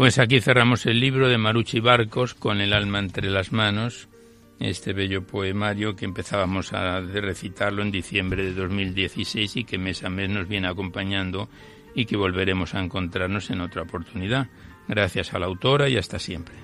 Pues 0.00 0.18
aquí 0.18 0.40
cerramos 0.40 0.86
el 0.86 0.98
libro 0.98 1.28
de 1.28 1.36
Maruchi 1.36 1.78
Barcos 1.78 2.32
con 2.32 2.62
el 2.62 2.72
alma 2.72 3.00
entre 3.00 3.28
las 3.28 3.52
manos, 3.52 4.08
este 4.58 4.94
bello 4.94 5.26
poemario 5.26 5.94
que 5.94 6.06
empezábamos 6.06 6.72
a 6.72 7.00
recitarlo 7.00 7.82
en 7.82 7.90
diciembre 7.90 8.42
de 8.42 8.54
2016 8.54 9.58
y 9.58 9.64
que 9.64 9.76
mes 9.76 10.02
a 10.02 10.08
mes 10.08 10.30
nos 10.30 10.48
viene 10.48 10.68
acompañando 10.68 11.50
y 11.94 12.06
que 12.06 12.16
volveremos 12.16 12.74
a 12.74 12.80
encontrarnos 12.80 13.50
en 13.50 13.60
otra 13.60 13.82
oportunidad. 13.82 14.48
Gracias 14.88 15.34
a 15.34 15.38
la 15.38 15.44
autora 15.44 15.90
y 15.90 15.98
hasta 15.98 16.18
siempre. 16.18 16.54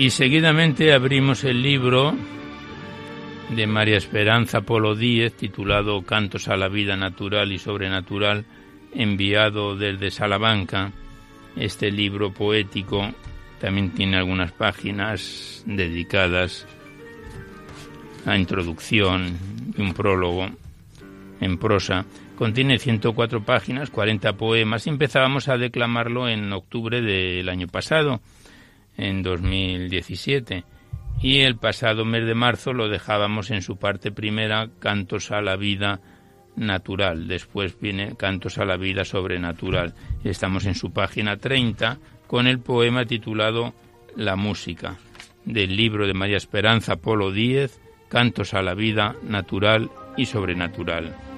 Y 0.00 0.08
seguidamente 0.08 0.94
abrimos 0.94 1.44
el 1.44 1.62
libro 1.62 2.14
de 3.50 3.66
María 3.66 3.98
Esperanza 3.98 4.62
Polo 4.62 4.94
Díez, 4.94 5.34
titulado 5.34 6.00
Cantos 6.00 6.48
a 6.48 6.56
la 6.56 6.68
vida 6.68 6.96
natural 6.96 7.52
y 7.52 7.58
sobrenatural, 7.58 8.46
enviado 8.94 9.76
desde 9.76 10.10
Salamanca. 10.10 10.90
Este 11.54 11.90
libro 11.90 12.32
poético 12.32 13.10
también 13.60 13.90
tiene 13.90 14.16
algunas 14.16 14.52
páginas 14.52 15.62
dedicadas 15.66 16.66
a 18.24 18.38
introducción 18.38 19.36
y 19.76 19.82
un 19.82 19.92
prólogo 19.92 20.48
en 21.42 21.58
prosa. 21.58 22.06
Contiene 22.36 22.78
104 22.78 23.44
páginas, 23.44 23.90
40 23.90 24.32
poemas 24.38 24.86
y 24.86 24.88
empezábamos 24.88 25.48
a 25.48 25.58
declamarlo 25.58 26.26
en 26.26 26.50
octubre 26.54 27.02
del 27.02 27.50
año 27.50 27.66
pasado 27.66 28.22
en 29.00 29.22
2017 29.22 30.64
y 31.22 31.40
el 31.40 31.56
pasado 31.56 32.04
mes 32.04 32.26
de 32.26 32.34
marzo 32.34 32.72
lo 32.72 32.88
dejábamos 32.88 33.50
en 33.50 33.62
su 33.62 33.76
parte 33.76 34.12
primera 34.12 34.68
Cantos 34.78 35.30
a 35.30 35.40
la 35.40 35.56
vida 35.56 36.00
natural, 36.56 37.26
después 37.26 37.78
viene 37.80 38.14
Cantos 38.16 38.58
a 38.58 38.64
la 38.64 38.76
vida 38.76 39.04
sobrenatural. 39.04 39.94
Estamos 40.24 40.66
en 40.66 40.74
su 40.74 40.92
página 40.92 41.36
30 41.36 41.98
con 42.26 42.46
el 42.46 42.60
poema 42.60 43.06
titulado 43.06 43.74
La 44.16 44.36
música 44.36 44.96
del 45.44 45.76
libro 45.76 46.06
de 46.06 46.14
María 46.14 46.36
Esperanza 46.36 46.96
Polo 46.96 47.32
Díez, 47.32 47.80
Cantos 48.08 48.54
a 48.54 48.62
la 48.62 48.74
vida 48.74 49.14
natural 49.22 49.90
y 50.16 50.26
sobrenatural. 50.26 51.29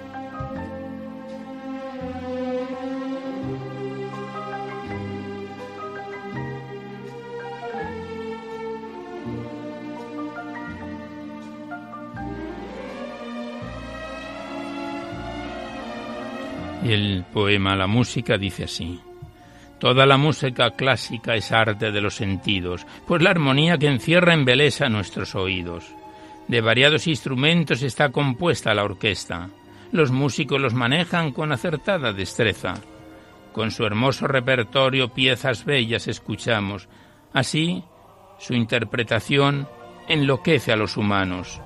El 16.85 17.25
poema 17.33 17.77
La 17.77 17.87
música 17.87 18.37
dice 18.37 18.65
así. 18.65 19.01
Toda 19.79 20.05
la 20.05 20.17
música 20.17 20.71
clásica 20.73 21.37
es 21.37 21.53
arte 21.53 21.93
de 21.93 22.01
los 22.01 22.17
sentidos, 22.17 22.87
pues 23.07 23.23
la 23.23 23.31
armonía 23.31 23.79
que 23.79 23.87
encierra 23.87 24.35
embelesa 24.35 24.89
nuestros 24.89 25.37
oídos. 25.37 25.85
De 26.49 26.61
variados 26.61 27.07
instrumentos 27.07 27.83
está 27.83 28.11
compuesta 28.11 28.75
la 28.75 28.83
orquesta. 28.83 29.51
Los 29.93 30.11
músicos 30.11 30.61
los 30.61 30.75
manejan 30.75 31.31
con 31.31 31.53
acertada 31.53 32.13
destreza. 32.13 32.75
Con 33.53 33.71
su 33.71 33.85
hermoso 33.85 34.27
repertorio 34.27 35.11
piezas 35.11 35.65
bellas 35.65 36.09
escuchamos. 36.09 36.89
Así, 37.33 37.85
su 38.41 38.55
interpretación 38.55 39.69
enloquece 40.09 40.73
a 40.73 40.77
los 40.77 40.97
humanos. 40.97 41.61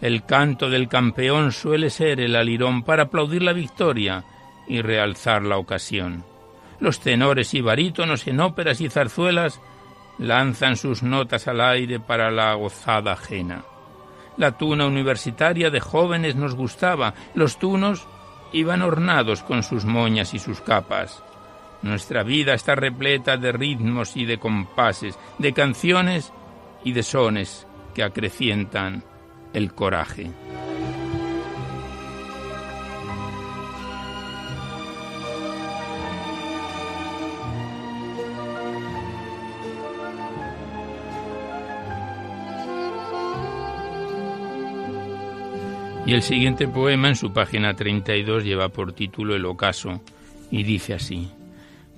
El 0.00 0.24
canto 0.24 0.70
del 0.70 0.88
campeón 0.88 1.50
suele 1.50 1.90
ser 1.90 2.20
el 2.20 2.36
alirón 2.36 2.84
para 2.84 3.04
aplaudir 3.04 3.42
la 3.42 3.52
victoria, 3.52 4.24
y 4.66 4.82
realzar 4.82 5.42
la 5.42 5.58
ocasión. 5.58 6.24
Los 6.78 7.00
tenores 7.00 7.54
y 7.54 7.60
barítonos 7.60 8.26
en 8.26 8.40
óperas 8.40 8.80
y 8.80 8.88
zarzuelas 8.88 9.60
lanzan 10.18 10.76
sus 10.76 11.02
notas 11.02 11.48
al 11.48 11.60
aire 11.60 12.00
para 12.00 12.30
la 12.30 12.54
gozada 12.54 13.12
ajena. 13.12 13.64
La 14.36 14.52
tuna 14.52 14.86
universitaria 14.86 15.70
de 15.70 15.80
jóvenes 15.80 16.36
nos 16.36 16.54
gustaba, 16.54 17.14
los 17.34 17.58
tunos 17.58 18.06
iban 18.52 18.82
ornados 18.82 19.42
con 19.42 19.62
sus 19.62 19.84
moñas 19.84 20.34
y 20.34 20.38
sus 20.38 20.60
capas. 20.60 21.22
Nuestra 21.82 22.22
vida 22.22 22.54
está 22.54 22.74
repleta 22.74 23.36
de 23.36 23.52
ritmos 23.52 24.16
y 24.16 24.24
de 24.24 24.38
compases, 24.38 25.18
de 25.38 25.52
canciones 25.52 26.32
y 26.84 26.92
de 26.92 27.02
sones 27.02 27.66
que 27.94 28.02
acrecientan 28.02 29.02
el 29.52 29.74
coraje. 29.74 30.30
Y 46.10 46.12
el 46.12 46.22
siguiente 46.22 46.66
poema 46.66 47.06
en 47.06 47.14
su 47.14 47.32
página 47.32 47.74
32 47.74 48.42
lleva 48.42 48.68
por 48.68 48.92
título 48.92 49.36
El 49.36 49.46
ocaso 49.46 50.00
y 50.50 50.64
dice 50.64 50.94
así. 50.94 51.30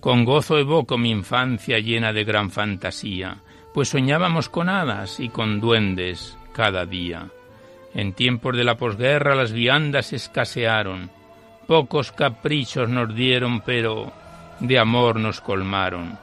Con 0.01 0.27
gozo 0.27 0.59
evoco 0.59 0.99
mi 0.99 1.11
infancia 1.11 1.79
llena 1.79 2.13
de 2.13 2.23
gran 2.23 2.51
fantasía, 2.51 3.39
pues 3.73 3.89
soñábamos 3.89 4.51
con 4.51 4.69
hadas 4.69 5.19
y 5.19 5.31
con 5.31 5.61
duendes 5.61 6.37
cada 6.53 6.85
día. 6.85 7.29
En 7.95 8.13
tiempos 8.13 8.55
de 8.55 8.65
la 8.65 8.77
posguerra 8.77 9.35
las 9.35 9.51
viandas 9.51 10.13
escasearon, 10.13 11.09
pocos 11.67 12.13
caprichos 12.13 12.91
nos 12.91 13.15
dieron, 13.15 13.63
pero 13.63 14.13
de 14.61 14.79
amor 14.79 15.21
nos 15.21 15.41
colmaron. 15.41 16.19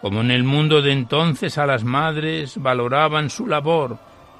Como 0.00 0.22
en 0.22 0.32
el 0.32 0.42
mundo 0.42 0.82
de 0.82 0.90
entonces 0.90 1.56
a 1.56 1.66
las 1.66 1.84
madres 1.84 2.60
valoraban 2.60 3.30
su 3.30 3.46
labor 3.46 3.96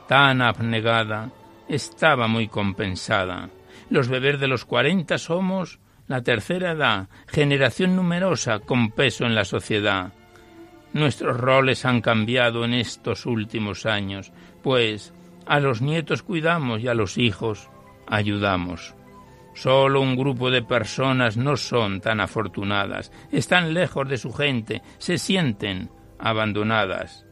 tan 0.08 0.42
abnegada, 0.42 1.30
estaba 1.68 2.26
muy 2.26 2.48
compensada. 2.48 3.50
Los 3.90 4.08
bebés 4.08 4.40
de 4.40 4.48
los 4.48 4.64
cuarenta 4.64 5.18
somos 5.18 5.78
la 6.06 6.22
tercera 6.22 6.72
edad, 6.72 7.08
generación 7.26 7.94
numerosa 7.94 8.60
con 8.60 8.90
peso 8.90 9.26
en 9.26 9.34
la 9.34 9.44
sociedad. 9.44 10.12
Nuestros 10.94 11.36
roles 11.36 11.84
han 11.84 12.00
cambiado 12.00 12.64
en 12.64 12.74
estos 12.74 13.26
últimos 13.26 13.84
años, 13.84 14.32
pues 14.62 15.12
a 15.46 15.60
los 15.60 15.82
nietos 15.82 16.22
cuidamos 16.22 16.80
y 16.80 16.88
a 16.88 16.94
los 16.94 17.18
hijos 17.18 17.68
ayudamos. 18.06 18.94
Solo 19.54 20.00
un 20.00 20.16
grupo 20.16 20.50
de 20.50 20.62
personas 20.62 21.36
no 21.36 21.56
son 21.56 22.00
tan 22.00 22.20
afortunadas, 22.20 23.12
están 23.30 23.74
lejos 23.74 24.08
de 24.08 24.16
su 24.16 24.32
gente, 24.32 24.82
se 24.98 25.18
sienten 25.18 25.90
abandonadas. 26.18 27.26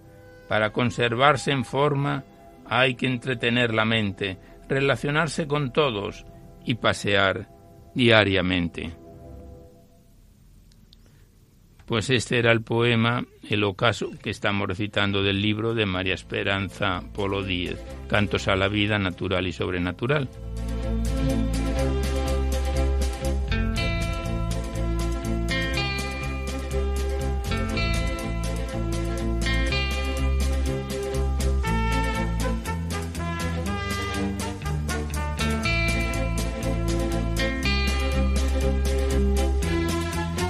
Para 0.49 0.71
conservarse 0.71 1.51
en 1.53 1.65
forma 1.65 2.25
hay 2.69 2.95
que 2.95 3.07
entretener 3.07 3.75
la 3.75 3.85
mente, 3.85 4.39
relacionarse 4.69 5.47
con 5.47 5.73
todos 5.73 6.27
y 6.65 6.75
pasear 6.75 7.49
diariamente. 7.95 8.93
Pues 11.87 12.11
este 12.11 12.39
era 12.39 12.51
el 12.51 12.63
poema 12.63 13.25
El 13.49 13.63
ocaso 13.63 14.11
que 14.21 14.31
estamos 14.31 14.67
recitando 14.67 15.23
del 15.23 15.41
libro 15.41 15.73
de 15.73 15.87
María 15.87 16.15
Esperanza 16.15 17.01
Polo 17.15 17.45
Díez, 17.45 17.81
Cantos 18.09 18.49
a 18.49 18.57
la 18.57 18.67
vida 18.67 18.99
natural 18.99 19.47
y 19.47 19.53
sobrenatural. 19.53 20.29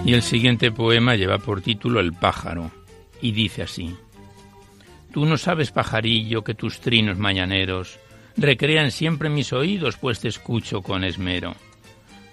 Y 0.06 0.14
el 0.14 0.22
siguiente 0.22 0.70
poema 0.70 1.16
lleva 1.16 1.38
por 1.38 1.60
título 1.60 1.98
El 1.98 2.12
pájaro 2.12 2.70
y 3.20 3.32
dice 3.32 3.62
así. 3.62 3.96
Tú 5.12 5.26
no 5.26 5.36
sabes, 5.36 5.72
pajarillo, 5.72 6.44
que 6.44 6.54
tus 6.54 6.78
trinos 6.78 7.18
mañaneros 7.18 7.98
recrean 8.36 8.92
siempre 8.92 9.28
mis 9.28 9.52
oídos, 9.52 9.96
pues 9.96 10.20
te 10.20 10.28
escucho 10.28 10.80
con 10.80 11.02
esmero. 11.02 11.56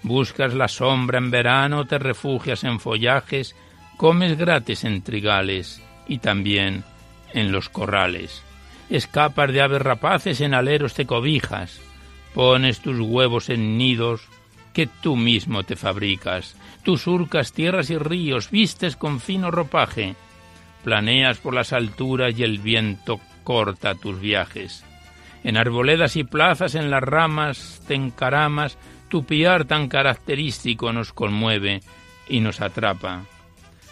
Buscas 0.04 0.54
la 0.54 0.68
sombra 0.68 1.18
en 1.18 1.32
verano, 1.32 1.84
te 1.84 1.98
refugias 1.98 2.62
en 2.62 2.78
follajes, 2.78 3.56
comes 3.96 4.38
gratis 4.38 4.84
en 4.84 5.02
trigales 5.02 5.82
y 6.06 6.18
también 6.18 6.84
en 7.32 7.50
los 7.50 7.70
corrales. 7.70 8.40
Escapas 8.88 9.52
de 9.52 9.62
aves 9.62 9.82
rapaces, 9.82 10.40
en 10.40 10.54
aleros 10.54 10.94
te 10.94 11.06
cobijas, 11.06 11.80
pones 12.34 12.78
tus 12.78 13.00
huevos 13.00 13.48
en 13.48 13.76
nidos 13.76 14.28
que 14.74 14.86
tú 14.86 15.16
mismo 15.16 15.62
te 15.62 15.76
fabricas. 15.76 16.56
Tú 16.82 16.98
surcas 16.98 17.52
tierras 17.52 17.88
y 17.88 17.96
ríos, 17.96 18.50
vistes 18.50 18.96
con 18.96 19.20
fino 19.20 19.50
ropaje, 19.50 20.16
planeas 20.82 21.38
por 21.38 21.54
las 21.54 21.72
alturas 21.72 22.38
y 22.38 22.42
el 22.42 22.58
viento 22.58 23.20
corta 23.44 23.94
tus 23.94 24.20
viajes. 24.20 24.84
En 25.44 25.56
arboledas 25.56 26.16
y 26.16 26.24
plazas, 26.24 26.74
en 26.74 26.90
las 26.90 27.02
ramas, 27.02 27.82
te 27.86 27.94
encaramas, 27.94 28.76
tu 29.08 29.24
piar 29.24 29.64
tan 29.64 29.88
característico 29.88 30.92
nos 30.92 31.12
conmueve 31.12 31.80
y 32.28 32.40
nos 32.40 32.60
atrapa. 32.60 33.24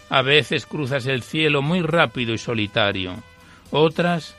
A 0.09 0.21
veces 0.21 0.65
cruzas 0.65 1.07
el 1.07 1.23
cielo 1.23 1.61
muy 1.61 1.81
rápido 1.81 2.33
y 2.33 2.37
solitario, 2.37 3.15
otras 3.71 4.35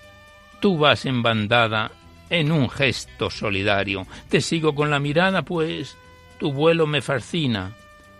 tú 0.61 0.77
vas 0.77 1.07
en 1.07 1.23
bandada 1.23 1.91
en 2.31 2.53
un 2.53 2.69
gesto 2.69 3.31
solidario. 3.31 4.07
Te 4.29 4.41
sigo 4.41 4.75
con 4.75 4.91
la 4.91 4.99
mirada, 4.99 5.43
pues 5.43 5.97
tu 6.39 6.53
vuelo 6.53 6.87
me 6.87 7.03
fascina, 7.03 7.73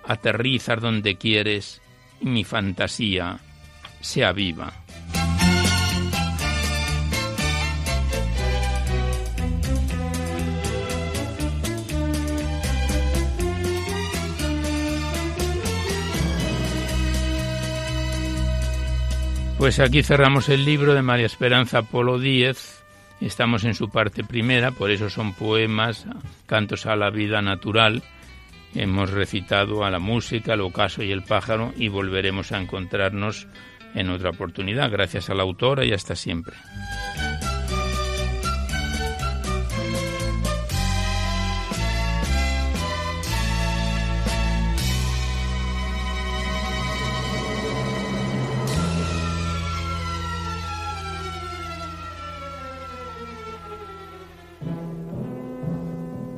aterrizas 0.07 0.81
donde 0.81 1.17
quieres 1.17 1.81
y 2.21 2.27
mi 2.27 2.45
fantasía 2.45 3.39
se 4.01 4.25
aviva. 4.25 4.73
Pues 19.59 19.81
aquí 19.81 20.03
cerramos 20.03 20.51
el 20.51 20.67
libro 20.67 20.93
de 20.95 21.01
María 21.01 21.25
Esperanza 21.25 21.81
Polo 21.83 22.19
Díez 22.19 22.84
Estamos 23.25 23.65
en 23.65 23.73
su 23.73 23.89
parte 23.89 24.23
primera, 24.23 24.71
por 24.71 24.91
eso 24.91 25.09
son 25.09 25.33
poemas, 25.33 26.05
cantos 26.45 26.85
a 26.85 26.95
la 26.95 27.09
vida 27.09 27.41
natural. 27.41 28.03
Hemos 28.75 29.13
recitado 29.13 29.83
a 29.83 29.91
la 29.91 29.99
música, 29.99 30.53
al 30.53 30.61
ocaso 30.61 31.03
y 31.03 31.11
el 31.11 31.23
pájaro 31.23 31.73
y 31.75 31.89
volveremos 31.89 32.53
a 32.53 32.61
encontrarnos 32.61 33.47
en 33.95 34.11
otra 34.11 34.29
oportunidad. 34.29 34.91
Gracias 34.91 35.31
a 35.31 35.35
la 35.35 35.43
autora 35.43 35.87
y 35.87 35.95
hasta 35.95 36.15
siempre. 36.15 36.55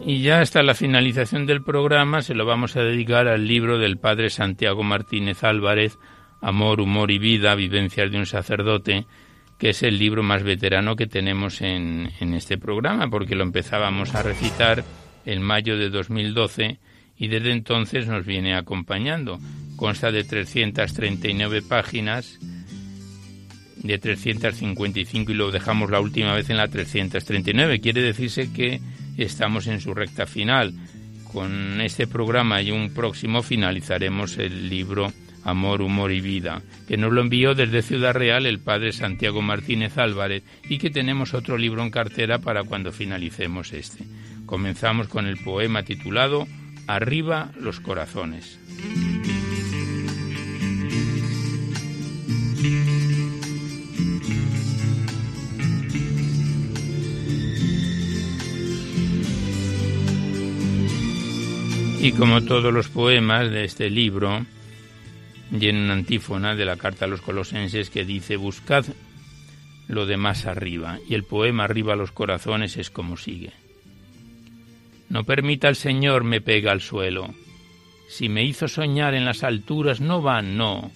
Y 0.09 0.20
ya 0.20 0.40
hasta 0.40 0.62
la 0.62 0.74
finalización 0.74 1.46
del 1.46 1.64
programa 1.64 2.22
se 2.22 2.36
lo 2.36 2.46
vamos 2.46 2.76
a 2.76 2.82
dedicar 2.82 3.26
al 3.26 3.48
libro 3.48 3.76
del 3.76 3.98
padre 3.98 4.30
Santiago 4.30 4.84
Martínez 4.84 5.42
Álvarez, 5.42 5.98
Amor, 6.40 6.80
Humor 6.80 7.11
y 7.11 7.18
Vida, 7.18 7.57
Vivencias 7.57 8.12
de 8.12 8.18
un 8.18 8.26
sacerdote, 8.26 9.04
que 9.59 9.70
es 9.70 9.82
el 9.82 9.98
libro 9.98 10.22
más 10.22 10.44
veterano 10.44 10.94
que 10.94 11.09
tenemos 11.09 11.61
en, 11.61 12.12
en 12.20 12.34
este 12.34 12.57
programa, 12.57 13.11
porque 13.11 13.34
lo 13.34 13.42
empezábamos 13.42 14.14
a 14.14 14.22
recitar 14.22 14.84
en 15.24 15.42
mayo 15.42 15.76
de 15.76 15.90
2012 15.90 16.78
y 17.18 17.26
desde 17.26 17.50
entonces 17.50 18.07
nos 18.07 18.24
viene 18.24 18.54
acompañando. 18.54 19.40
Consta 19.74 20.12
de 20.12 20.22
339 20.22 21.62
páginas, 21.62 22.38
de 23.74 23.98
355 23.98 25.32
y 25.32 25.34
lo 25.34 25.50
dejamos 25.50 25.90
la 25.90 25.98
última 25.98 26.32
vez 26.32 26.48
en 26.48 26.59
la 26.59 26.68
339. 26.68 27.80
Quiere 27.80 28.02
decirse 28.02 28.52
que 28.52 28.80
estamos 29.24 29.66
en 29.66 29.80
su 29.80 29.94
recta 29.94 30.26
final. 30.26 30.74
Con 31.32 31.80
este 31.80 32.06
programa 32.06 32.62
y 32.62 32.70
un 32.70 32.94
próximo 32.94 33.42
finalizaremos 33.42 34.38
el 34.38 34.68
libro 34.68 35.12
Amor, 35.44 35.80
Humor 35.80 36.10
y 36.12 36.20
Vida, 36.20 36.62
que 36.88 36.96
nos 36.96 37.12
lo 37.12 37.20
envió 37.20 37.54
desde 37.54 37.82
Ciudad 37.82 38.14
Real 38.14 38.46
el 38.46 38.58
padre 38.58 38.92
Santiago 38.92 39.42
Martínez 39.42 39.96
Álvarez 39.96 40.42
y 40.68 40.78
que 40.78 40.90
tenemos 40.90 41.34
otro 41.34 41.56
libro 41.56 41.82
en 41.82 41.90
cartera 41.90 42.40
para 42.40 42.64
cuando 42.64 42.90
finalicemos 42.90 43.72
este. 43.72 44.04
Comenzamos 44.44 45.08
con 45.08 45.26
el 45.26 45.36
poema 45.36 45.82
titulado 45.84 46.48
Arriba 46.88 47.52
los 47.60 47.80
corazones. 47.80 48.58
Y 62.07 62.12
como 62.12 62.40
todos 62.40 62.72
los 62.72 62.86
poemas 62.86 63.50
de 63.50 63.64
este 63.64 63.90
libro, 63.90 64.46
llena 65.50 65.80
una 65.80 65.94
antífona 65.94 66.54
de 66.54 66.64
la 66.64 66.76
carta 66.76 67.04
a 67.04 67.09
los 67.09 67.20
colosenses 67.20 67.90
que 67.90 68.04
dice, 68.04 68.36
buscad 68.36 68.84
lo 69.88 70.07
de 70.07 70.16
más 70.16 70.46
arriba. 70.46 71.00
Y 71.09 71.14
el 71.14 71.24
poema 71.24 71.64
Arriba 71.64 71.94
a 71.94 71.96
los 71.96 72.12
corazones 72.12 72.76
es 72.76 72.90
como 72.90 73.16
sigue. 73.16 73.50
No 75.09 75.24
permita 75.24 75.68
el 75.68 75.74
Señor 75.74 76.22
me 76.22 76.40
pega 76.40 76.70
al 76.70 76.80
suelo. 76.80 77.34
Si 78.09 78.28
me 78.28 78.44
hizo 78.44 78.68
soñar 78.68 79.14
en 79.14 79.24
las 79.24 79.42
alturas, 79.42 80.00
no 80.00 80.22
van, 80.22 80.57
no, 80.57 80.92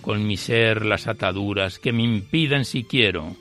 con 0.00 0.26
mi 0.26 0.38
ser 0.38 0.86
las 0.86 1.06
ataduras 1.06 1.78
que 1.78 1.92
me 1.92 2.02
impiden 2.02 2.64
si 2.64 2.82
quiero 2.82 3.36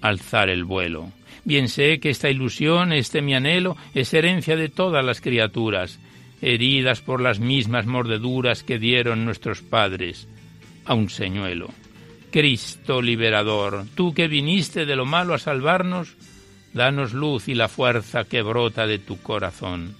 alzar 0.00 0.48
el 0.48 0.62
vuelo. 0.62 1.10
Bien 1.42 1.68
sé 1.68 1.98
que 1.98 2.10
esta 2.10 2.30
ilusión, 2.30 2.92
este 2.92 3.20
mi 3.20 3.34
anhelo, 3.34 3.76
es 3.96 4.14
herencia 4.14 4.54
de 4.54 4.68
todas 4.68 5.04
las 5.04 5.20
criaturas, 5.20 5.98
heridas 6.42 7.00
por 7.00 7.22
las 7.22 7.38
mismas 7.38 7.86
mordeduras 7.86 8.64
que 8.64 8.78
dieron 8.78 9.24
nuestros 9.24 9.62
padres 9.62 10.28
a 10.84 10.94
un 10.94 11.08
señuelo. 11.08 11.68
Cristo 12.30 13.00
liberador, 13.00 13.84
tú 13.94 14.12
que 14.12 14.26
viniste 14.26 14.84
de 14.84 14.96
lo 14.96 15.06
malo 15.06 15.34
a 15.34 15.38
salvarnos, 15.38 16.16
danos 16.72 17.12
luz 17.12 17.48
y 17.48 17.54
la 17.54 17.68
fuerza 17.68 18.24
que 18.24 18.42
brota 18.42 18.86
de 18.86 18.98
tu 18.98 19.20
corazón, 19.22 19.94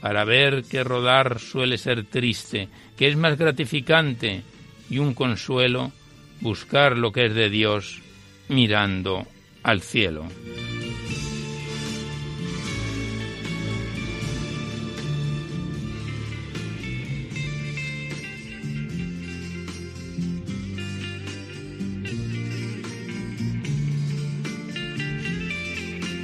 para 0.00 0.24
ver 0.24 0.64
que 0.64 0.84
rodar 0.84 1.40
suele 1.40 1.78
ser 1.78 2.04
triste, 2.04 2.68
que 2.96 3.08
es 3.08 3.16
más 3.16 3.36
gratificante 3.36 4.42
y 4.88 4.98
un 4.98 5.14
consuelo 5.14 5.90
buscar 6.40 6.96
lo 6.96 7.10
que 7.10 7.26
es 7.26 7.34
de 7.34 7.50
Dios 7.50 8.02
mirando 8.48 9.26
al 9.62 9.80
cielo. 9.80 10.26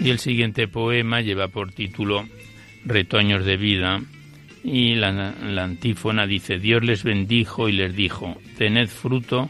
Y 0.02 0.10
el 0.10 0.18
siguiente 0.18 0.66
poema 0.66 1.20
lleva 1.20 1.48
por 1.48 1.72
título 1.72 2.26
Retoños 2.84 3.44
de 3.44 3.56
vida 3.56 4.02
y 4.64 4.96
la, 4.96 5.12
la, 5.12 5.64
antífona 5.64 6.26
dice, 6.26 6.58
Dios 6.58 6.82
les 6.82 7.04
bendijo 7.04 7.68
y 7.68 7.72
les 7.72 7.94
dijo, 7.94 8.36
tened 8.58 8.88
fruto 8.88 9.48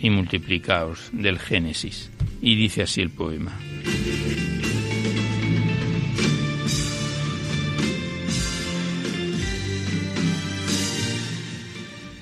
y 0.00 0.10
multiplicaos 0.10 1.10
del 1.12 1.38
Génesis. 1.38 2.10
Y 2.40 2.56
dice 2.56 2.82
así 2.82 3.00
el 3.00 3.10
poema. 3.10 3.58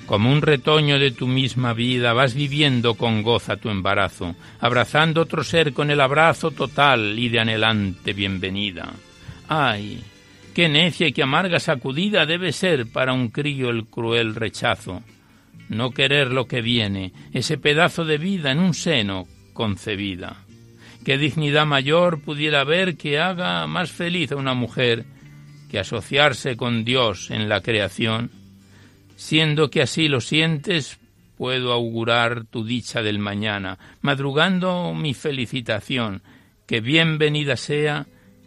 Como 0.06 0.30
un 0.30 0.40
retoño 0.40 1.00
de 1.00 1.10
tu 1.10 1.26
misma 1.26 1.72
vida 1.72 2.12
vas 2.12 2.34
viviendo 2.34 2.94
con 2.94 3.24
goza 3.24 3.56
tu 3.56 3.70
embarazo, 3.70 4.36
abrazando 4.60 5.22
otro 5.22 5.42
ser 5.42 5.72
con 5.72 5.90
el 5.90 6.00
abrazo 6.00 6.52
total 6.52 7.18
y 7.18 7.28
de 7.28 7.40
anhelante 7.40 8.12
bienvenida. 8.12 8.92
¡Ay! 9.48 10.00
Qué 10.54 10.68
necia 10.68 11.08
y 11.08 11.12
qué 11.12 11.24
amarga 11.24 11.58
sacudida 11.58 12.24
debe 12.24 12.52
ser 12.52 12.86
para 12.86 13.12
un 13.12 13.28
crío 13.28 13.68
el 13.68 13.86
cruel 13.86 14.36
rechazo. 14.36 15.02
No 15.68 15.90
querer 15.90 16.30
lo 16.30 16.46
que 16.46 16.62
viene, 16.62 17.12
ese 17.32 17.58
pedazo 17.58 18.04
de 18.04 18.18
vida 18.18 18.52
en 18.52 18.60
un 18.60 18.74
seno 18.74 19.26
concebida. 19.52 20.36
Qué 21.04 21.18
dignidad 21.18 21.66
mayor 21.66 22.20
pudiera 22.20 22.60
haber 22.60 22.96
que 22.96 23.18
haga 23.18 23.66
más 23.66 23.90
feliz 23.90 24.30
a 24.30 24.36
una 24.36 24.54
mujer 24.54 25.04
que 25.68 25.80
asociarse 25.80 26.56
con 26.56 26.84
Dios 26.84 27.32
en 27.32 27.48
la 27.48 27.60
creación 27.60 28.30
Siendo 29.16 29.70
que 29.70 29.82
así 29.82 30.08
lo 30.08 30.20
sientes, 30.20 31.00
puedo 31.36 31.72
augurar 31.72 32.44
tu 32.44 32.64
dicha 32.64 33.02
del 33.02 33.18
mañana, 33.18 33.78
madrugando 34.00 34.94
mi 34.94 35.14
felicitación, 35.14 36.22
que 36.66 36.80
bienvenida 36.80 37.56
sea 37.56 38.06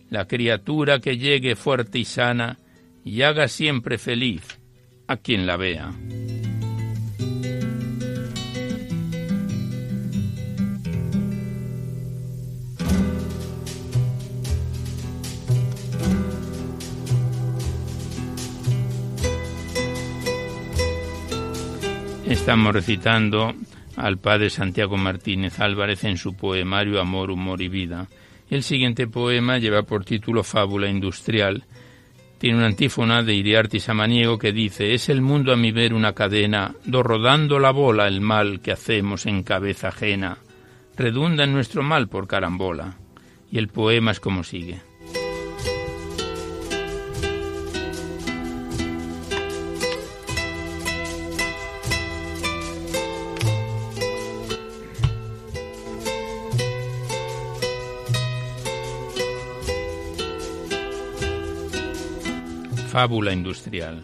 la 0.10 0.28
criatura 0.28 1.00
que 1.00 1.18
llegue 1.18 1.56
fuerte 1.56 2.00
y 2.00 2.06
sana 2.06 2.58
y 3.04 3.22
haga 3.22 3.48
siempre 3.48 3.98
feliz 3.98 4.42
a 5.08 5.18
quien 5.18 5.46
la 5.46 5.58
vea. 5.58 5.92
Estamos 22.50 22.74
recitando 22.74 23.54
al 23.96 24.18
padre 24.18 24.50
Santiago 24.50 24.98
Martínez 24.98 25.60
Álvarez 25.60 26.04
en 26.06 26.18
su 26.18 26.36
poemario 26.36 27.00
Amor, 27.00 27.30
Humor 27.30 27.62
y 27.62 27.68
Vida. 27.68 28.08
El 28.50 28.64
siguiente 28.64 29.06
poema 29.06 29.60
lleva 29.60 29.84
por 29.84 30.04
título 30.04 30.44
Fábula 30.44 30.90
Industrial. 30.90 31.64
Tiene 32.40 32.58
una 32.58 32.66
antífona 32.66 33.22
de 33.22 33.36
Iriarte 33.36 33.80
Samaniego 33.80 34.40
que 34.40 34.52
dice 34.52 34.96
Es 34.96 35.10
el 35.10 35.22
mundo 35.22 35.54
a 35.54 35.58
mi 35.58 35.72
ver 35.72 35.94
una 35.94 36.14
cadena, 36.14 36.74
do 36.86 37.04
rodando 37.04 37.60
la 37.60 37.70
bola 37.70 38.08
el 38.08 38.20
mal 38.20 38.62
que 38.62 38.72
hacemos 38.72 39.28
en 39.28 39.44
cabeza 39.44 39.90
ajena. 39.90 40.40
Redunda 40.98 41.44
en 41.44 41.54
nuestro 41.54 41.84
mal 41.84 42.08
por 42.08 42.26
carambola. 42.26 42.98
Y 43.52 43.60
el 43.60 43.68
poema 43.68 44.10
es 44.10 44.20
como 44.20 44.44
sigue. 44.44 44.89
Fábula 63.00 63.32
industrial. 63.32 64.04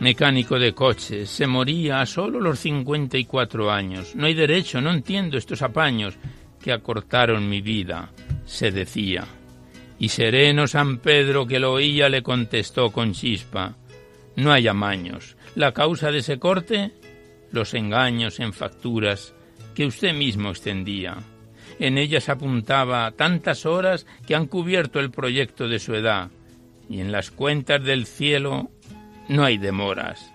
Mecánico 0.00 0.58
de 0.58 0.74
coches, 0.74 1.30
se 1.30 1.46
moría 1.46 2.02
a 2.02 2.04
solo 2.04 2.38
los 2.38 2.58
54 2.58 3.72
años. 3.72 4.14
No 4.14 4.26
hay 4.26 4.34
derecho, 4.34 4.82
no 4.82 4.90
entiendo 4.90 5.38
estos 5.38 5.62
apaños 5.62 6.18
que 6.60 6.70
acortaron 6.70 7.48
mi 7.48 7.62
vida, 7.62 8.10
se 8.44 8.70
decía. 8.72 9.24
Y 9.98 10.10
sereno 10.10 10.66
San 10.66 10.98
Pedro 10.98 11.46
que 11.46 11.58
lo 11.58 11.72
oía 11.72 12.10
le 12.10 12.22
contestó 12.22 12.90
con 12.90 13.14
chispa, 13.14 13.74
no 14.36 14.52
hay 14.52 14.68
amaños. 14.68 15.38
La 15.54 15.72
causa 15.72 16.10
de 16.10 16.18
ese 16.18 16.38
corte, 16.38 16.92
los 17.52 17.72
engaños 17.72 18.38
en 18.38 18.52
facturas 18.52 19.32
que 19.74 19.86
usted 19.86 20.12
mismo 20.12 20.50
extendía. 20.50 21.16
En 21.78 21.96
ellas 21.96 22.28
apuntaba 22.28 23.10
tantas 23.12 23.64
horas 23.64 24.04
que 24.26 24.34
han 24.34 24.46
cubierto 24.46 25.00
el 25.00 25.10
proyecto 25.10 25.68
de 25.68 25.78
su 25.78 25.94
edad 25.94 26.28
y 26.88 27.00
en 27.00 27.12
las 27.12 27.30
cuentas 27.30 27.82
del 27.82 28.06
cielo 28.06 28.70
no 29.28 29.44
hay 29.44 29.58
demoras. 29.58 30.32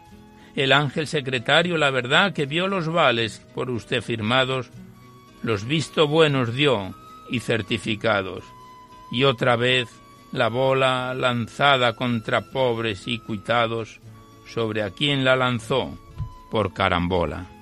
El 0.56 0.72
ángel 0.72 1.08
secretario, 1.08 1.78
la 1.78 1.92
verdad, 1.92 2.34
que 2.34 2.46
vio 2.46 2.68
los 2.68 2.88
vales 2.88 3.46
por 3.54 3.70
usted 3.70 4.02
firmados, 4.02 4.70
los 5.44 5.66
visto 5.66 6.08
buenos 6.08 6.54
dio 6.56 6.96
y 7.30 7.40
certificados. 7.40 8.44
Y 9.12 9.24
otra 9.24 9.56
vez 9.56 9.88
la 10.32 10.50
bola 10.50 11.14
lanzada 11.14 11.94
contra 11.96 12.52
pobres 12.52 13.08
y 13.08 13.20
cuitados, 13.20 14.00
sobre 14.48 14.84
a 14.84 14.90
quien 14.90 15.24
la 15.24 15.36
lanzó 15.36 15.98
por 16.52 16.74
carambola. 16.74 17.59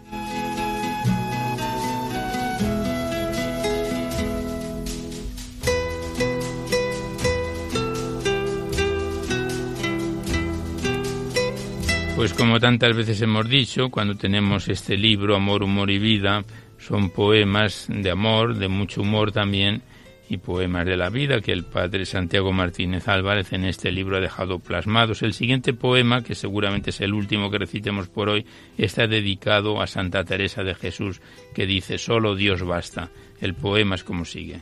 Pues 12.18 12.34
como 12.34 12.60
tantas 12.60 12.96
veces 12.96 13.22
hemos 13.22 13.48
dicho, 13.48 13.92
cuando 13.92 14.16
tenemos 14.16 14.70
este 14.70 14.98
libro, 14.98 15.36
Amor, 15.36 15.62
Humor 15.62 15.92
y 15.92 16.00
Vida, 16.00 16.44
son 16.80 17.12
poemas 17.12 17.86
de 17.90 18.10
amor, 18.10 18.56
de 18.56 18.68
mucho 18.68 19.02
humor 19.02 19.32
también, 19.32 19.84
y 20.28 20.38
poemas 20.38 20.88
de 20.88 20.98
la 20.98 21.12
vida 21.12 21.42
que 21.42 21.52
el 21.52 21.64
padre 21.64 22.08
Santiago 22.08 22.52
Martínez 22.52 23.08
Álvarez 23.08 23.54
en 23.54 23.66
este 23.66 23.92
libro 23.92 24.18
ha 24.18 24.20
dejado 24.20 24.58
plasmados. 24.58 25.22
El 25.22 25.34
siguiente 25.34 25.76
poema, 25.76 26.24
que 26.24 26.34
seguramente 26.34 26.90
es 26.90 27.02
el 27.02 27.14
último 27.14 27.52
que 27.52 27.60
recitemos 27.60 28.08
por 28.08 28.30
hoy, 28.30 28.48
está 28.80 29.06
dedicado 29.06 29.80
a 29.80 29.86
Santa 29.86 30.24
Teresa 30.24 30.64
de 30.64 30.74
Jesús, 30.74 31.22
que 31.54 31.68
dice, 31.68 32.00
solo 32.00 32.34
Dios 32.34 32.64
basta. 32.64 33.12
El 33.40 33.54
poema 33.54 33.94
es 33.94 34.04
como 34.04 34.26
sigue. 34.26 34.62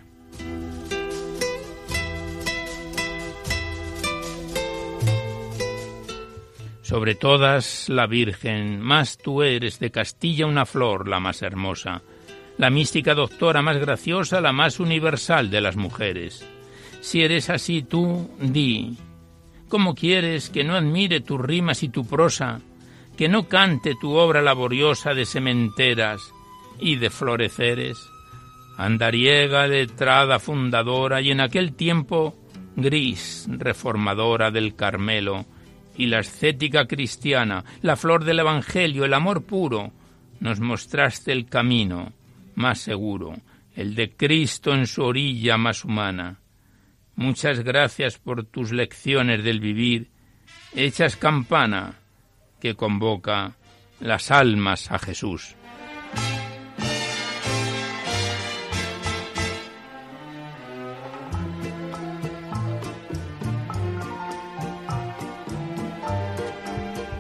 Sobre 6.86 7.16
todas 7.16 7.90
la 7.90 8.06
Virgen, 8.06 8.80
más 8.80 9.18
tú 9.18 9.42
eres 9.42 9.80
de 9.80 9.90
Castilla 9.90 10.46
una 10.46 10.68
flor 10.68 11.08
la 11.08 11.20
más 11.20 11.42
hermosa, 11.42 12.04
la 12.60 12.70
mística 12.70 13.16
doctora 13.16 13.64
más 13.64 13.78
graciosa, 13.78 14.40
la 14.40 14.52
más 14.52 14.80
universal 14.80 15.50
de 15.50 15.62
las 15.62 15.78
mujeres. 15.78 16.48
Si 17.02 17.24
eres 17.24 17.50
así 17.50 17.82
tú, 17.82 18.30
di, 18.40 19.00
¿cómo 19.68 19.96
quieres 19.96 20.52
que 20.52 20.64
no 20.64 20.76
admire 20.76 21.22
tus 21.22 21.42
rimas 21.42 21.82
y 21.82 21.90
tu 21.90 22.06
prosa, 22.06 22.62
que 23.18 23.30
no 23.30 23.48
cante 23.48 23.96
tu 24.00 24.12
obra 24.12 24.44
laboriosa 24.44 25.16
de 25.16 25.26
sementeras 25.26 26.22
y 26.80 26.98
de 26.98 27.10
floreceres? 27.10 27.98
Andariega, 28.78 29.66
letrada, 29.66 30.38
fundadora 30.38 31.20
y 31.20 31.32
en 31.32 31.42
aquel 31.42 31.74
tiempo 31.74 32.36
gris, 32.76 33.48
reformadora 33.50 34.52
del 34.52 34.76
Carmelo, 34.76 35.48
y 35.98 36.08
la 36.08 36.20
ascética 36.20 36.86
cristiana, 36.86 37.64
la 37.82 37.96
flor 37.96 38.24
del 38.24 38.40
Evangelio, 38.40 39.06
el 39.06 39.14
amor 39.14 39.44
puro, 39.44 39.92
nos 40.40 40.60
mostraste 40.60 41.32
el 41.32 41.48
camino 41.48 42.14
más 42.56 42.80
seguro, 42.80 43.36
el 43.76 43.96
de 43.96 44.12
Cristo 44.12 44.74
en 44.74 44.88
su 44.88 45.04
orilla 45.04 45.58
más 45.58 45.84
humana. 45.84 46.40
Muchas 47.16 47.62
gracias 47.62 48.18
por 48.18 48.46
tus 48.46 48.72
lecciones 48.72 49.44
del 49.44 49.60
vivir, 49.60 50.10
hechas 50.74 51.16
campana 51.16 52.00
que 52.60 52.76
convoca 52.76 53.56
las 54.00 54.32
almas 54.32 54.92
a 54.92 55.00
Jesús. 55.00 55.56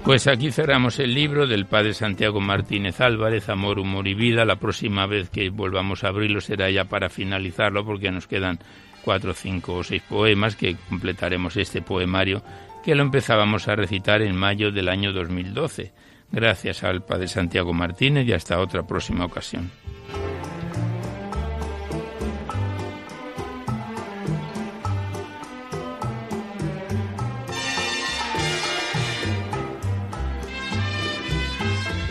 Pues 0.05 0.27
aquí 0.27 0.51
cerramos 0.51 0.99
el 0.99 1.15
libro 1.15 1.47
del 1.47 1.65
padre 1.65 1.95
Santiago 1.95 2.39
Martínez 2.39 3.01
Álvarez, 3.01 3.49
Amor, 3.49 3.79
Humor 3.79 4.07
y 4.07 4.13
Vida. 4.13 4.45
La 4.45 4.57
próxima 4.57 5.07
vez 5.07 5.31
que 5.31 5.49
volvamos 5.49 6.03
a 6.03 6.09
abrirlo 6.09 6.41
será 6.41 6.69
ya 6.69 6.85
para 6.85 7.09
finalizarlo 7.09 7.83
porque 7.83 8.11
nos 8.11 8.27
quedan 8.27 8.59
cuatro, 9.03 9.33
cinco 9.33 9.73
o 9.73 9.83
seis 9.83 10.03
poemas 10.07 10.55
que 10.55 10.75
completaremos 10.89 11.57
este 11.57 11.81
poemario 11.81 12.43
que 12.83 12.93
lo 12.93 13.01
empezábamos 13.01 13.67
a 13.67 13.75
recitar 13.75 14.21
en 14.21 14.35
mayo 14.35 14.71
del 14.71 14.89
año 14.89 15.11
2012. 15.11 15.91
Gracias 16.31 16.83
al 16.83 17.03
padre 17.03 17.27
Santiago 17.27 17.73
Martínez 17.73 18.27
y 18.27 18.33
hasta 18.33 18.59
otra 18.59 18.85
próxima 18.85 19.25
ocasión. 19.25 19.71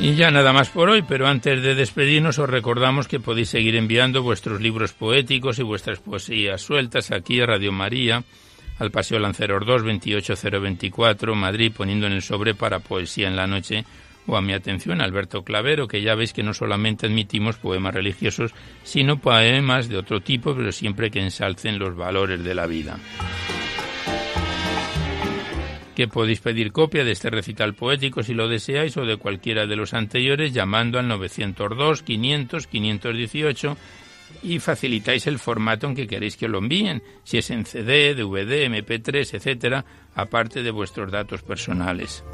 Y 0.05 0.17
ya 0.17 0.31
nada 0.31 0.53
más 0.53 0.69
por 0.69 0.91
hoy, 0.91 1.01
pero 1.01 1.27
antes 1.27 1.63
de 1.63 1.75
despedirnos 1.75 2.39
os 2.39 2.51
recordamos 2.51 3.09
que 3.09 3.21
podéis 3.21 3.49
seguir 3.49 3.75
enviando 3.75 4.23
vuestros 4.23 4.61
libros 4.61 4.93
poéticos 4.93 5.59
y 5.59 5.63
vuestras 5.63 5.99
poesías 5.99 6.61
sueltas 6.61 7.11
aquí 7.11 7.41
a 7.41 7.47
Radio 7.47 7.73
María, 7.73 8.23
al 8.79 8.91
Paseo 8.91 9.19
Lanceros 9.19 9.65
2, 9.65 9.83
28024, 9.83 11.35
Madrid, 11.35 11.73
poniendo 11.75 12.07
en 12.07 12.13
el 12.13 12.21
sobre 12.21 12.55
para 12.55 12.81
Poesía 12.81 13.29
en 13.29 13.37
la 13.37 13.47
Noche, 13.47 13.87
o 14.27 14.37
a 14.37 14.43
mi 14.43 14.53
atención 14.53 15.01
Alberto 15.01 15.43
Clavero, 15.43 15.89
que 15.89 16.03
ya 16.03 16.15
veis 16.15 16.35
que 16.35 16.43
no 16.43 16.53
solamente 16.53 17.07
admitimos 17.07 17.57
poemas 17.57 17.95
religiosos, 17.95 18.53
sino 18.83 19.17
poemas 19.17 19.89
de 19.89 19.97
otro 19.97 20.21
tipo, 20.21 20.55
pero 20.55 20.71
siempre 20.71 21.11
que 21.11 21.23
ensalcen 21.23 21.79
los 21.79 21.97
valores 21.97 22.45
de 22.45 22.55
la 22.55 22.67
vida 22.67 22.99
que 25.95 26.09
podéis 26.09 26.41
pedir 26.41 26.73
copia 26.73 27.05
de 27.05 27.13
este 27.13 27.31
recital 27.31 27.75
poético 27.75 28.23
si 28.23 28.35
lo 28.35 28.49
deseáis 28.49 28.97
o 28.97 29.07
de 29.07 29.17
cualquiera 29.17 29.67
de 29.67 29.77
los 29.77 29.95
anteriores 29.95 30.53
llamando 30.53 30.99
al 30.99 31.09
902 31.09 32.03
500 32.03 32.67
518 32.67 33.77
y 34.43 34.59
facilitáis 34.59 35.27
el 35.27 35.39
formato 35.39 35.87
en 35.87 35.95
que 35.95 36.07
queréis 36.07 36.37
que 36.37 36.49
lo 36.49 36.59
envíen, 36.59 37.03
si 37.23 37.39
es 37.39 37.51
en 37.51 37.65
CD, 37.65 38.15
DVD, 38.15 38.67
MP3, 38.69 39.35
etcétera, 39.35 39.85
aparte 40.15 40.63
de 40.63 40.71
vuestros 40.71 41.11
datos 41.13 41.43
personales. 41.43 42.25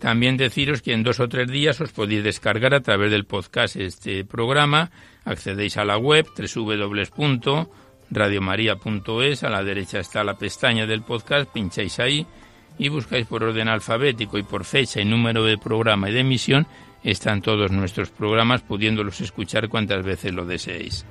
También 0.00 0.36
deciros 0.36 0.82
que 0.82 0.92
en 0.92 1.04
dos 1.04 1.20
o 1.20 1.28
tres 1.28 1.48
días 1.48 1.80
os 1.80 1.92
podéis 1.92 2.24
descargar 2.24 2.74
a 2.74 2.80
través 2.80 3.12
del 3.12 3.24
podcast 3.24 3.76
este 3.76 4.24
programa. 4.24 4.90
Accedéis 5.24 5.76
a 5.76 5.84
la 5.84 5.96
web 5.96 6.26
www 6.36 7.81
radiomaria.es, 8.12 9.42
a 9.42 9.50
la 9.50 9.64
derecha 9.64 9.98
está 9.98 10.22
la 10.22 10.34
pestaña 10.34 10.86
del 10.86 11.02
podcast, 11.02 11.50
pincháis 11.50 11.98
ahí 11.98 12.26
y 12.78 12.88
buscáis 12.88 13.26
por 13.26 13.42
orden 13.42 13.68
alfabético 13.68 14.38
y 14.38 14.42
por 14.42 14.64
fecha 14.64 15.00
y 15.00 15.04
número 15.04 15.44
de 15.44 15.58
programa 15.58 16.10
y 16.10 16.12
de 16.12 16.20
emisión, 16.20 16.66
están 17.02 17.42
todos 17.42 17.70
nuestros 17.72 18.10
programas 18.10 18.62
pudiéndolos 18.62 19.20
escuchar 19.20 19.68
cuantas 19.68 20.04
veces 20.04 20.32
lo 20.32 20.44
deseéis. 20.44 21.04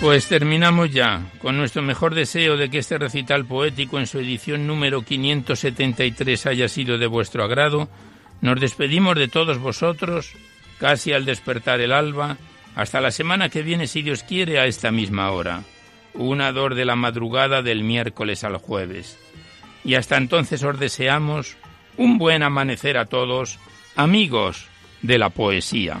Pues 0.00 0.28
terminamos 0.28 0.92
ya, 0.92 1.22
con 1.40 1.56
nuestro 1.56 1.82
mejor 1.82 2.14
deseo 2.14 2.58
de 2.58 2.68
que 2.68 2.78
este 2.78 2.98
recital 2.98 3.46
poético 3.46 3.98
en 3.98 4.06
su 4.06 4.18
edición 4.18 4.66
número 4.66 5.02
573 5.02 6.46
haya 6.46 6.68
sido 6.68 6.98
de 6.98 7.06
vuestro 7.06 7.42
agrado, 7.42 7.88
nos 8.42 8.60
despedimos 8.60 9.16
de 9.16 9.28
todos 9.28 9.58
vosotros 9.58 10.34
casi 10.78 11.12
al 11.12 11.24
despertar 11.24 11.80
el 11.80 11.92
alba, 11.92 12.36
hasta 12.74 13.00
la 13.00 13.10
semana 13.10 13.48
que 13.48 13.62
viene, 13.62 13.86
si 13.86 14.02
Dios 14.02 14.22
quiere, 14.22 14.58
a 14.58 14.66
esta 14.66 14.90
misma 14.90 15.30
hora, 15.30 15.62
una 16.14 16.52
dor 16.52 16.74
de 16.74 16.84
la 16.84 16.96
madrugada 16.96 17.62
del 17.62 17.82
miércoles 17.84 18.44
al 18.44 18.56
jueves. 18.58 19.18
Y 19.84 19.94
hasta 19.94 20.16
entonces 20.16 20.62
os 20.62 20.78
deseamos 20.78 21.56
un 21.96 22.18
buen 22.18 22.42
amanecer 22.42 22.98
a 22.98 23.06
todos, 23.06 23.58
amigos 23.94 24.66
de 25.02 25.18
la 25.18 25.30
poesía. 25.30 26.00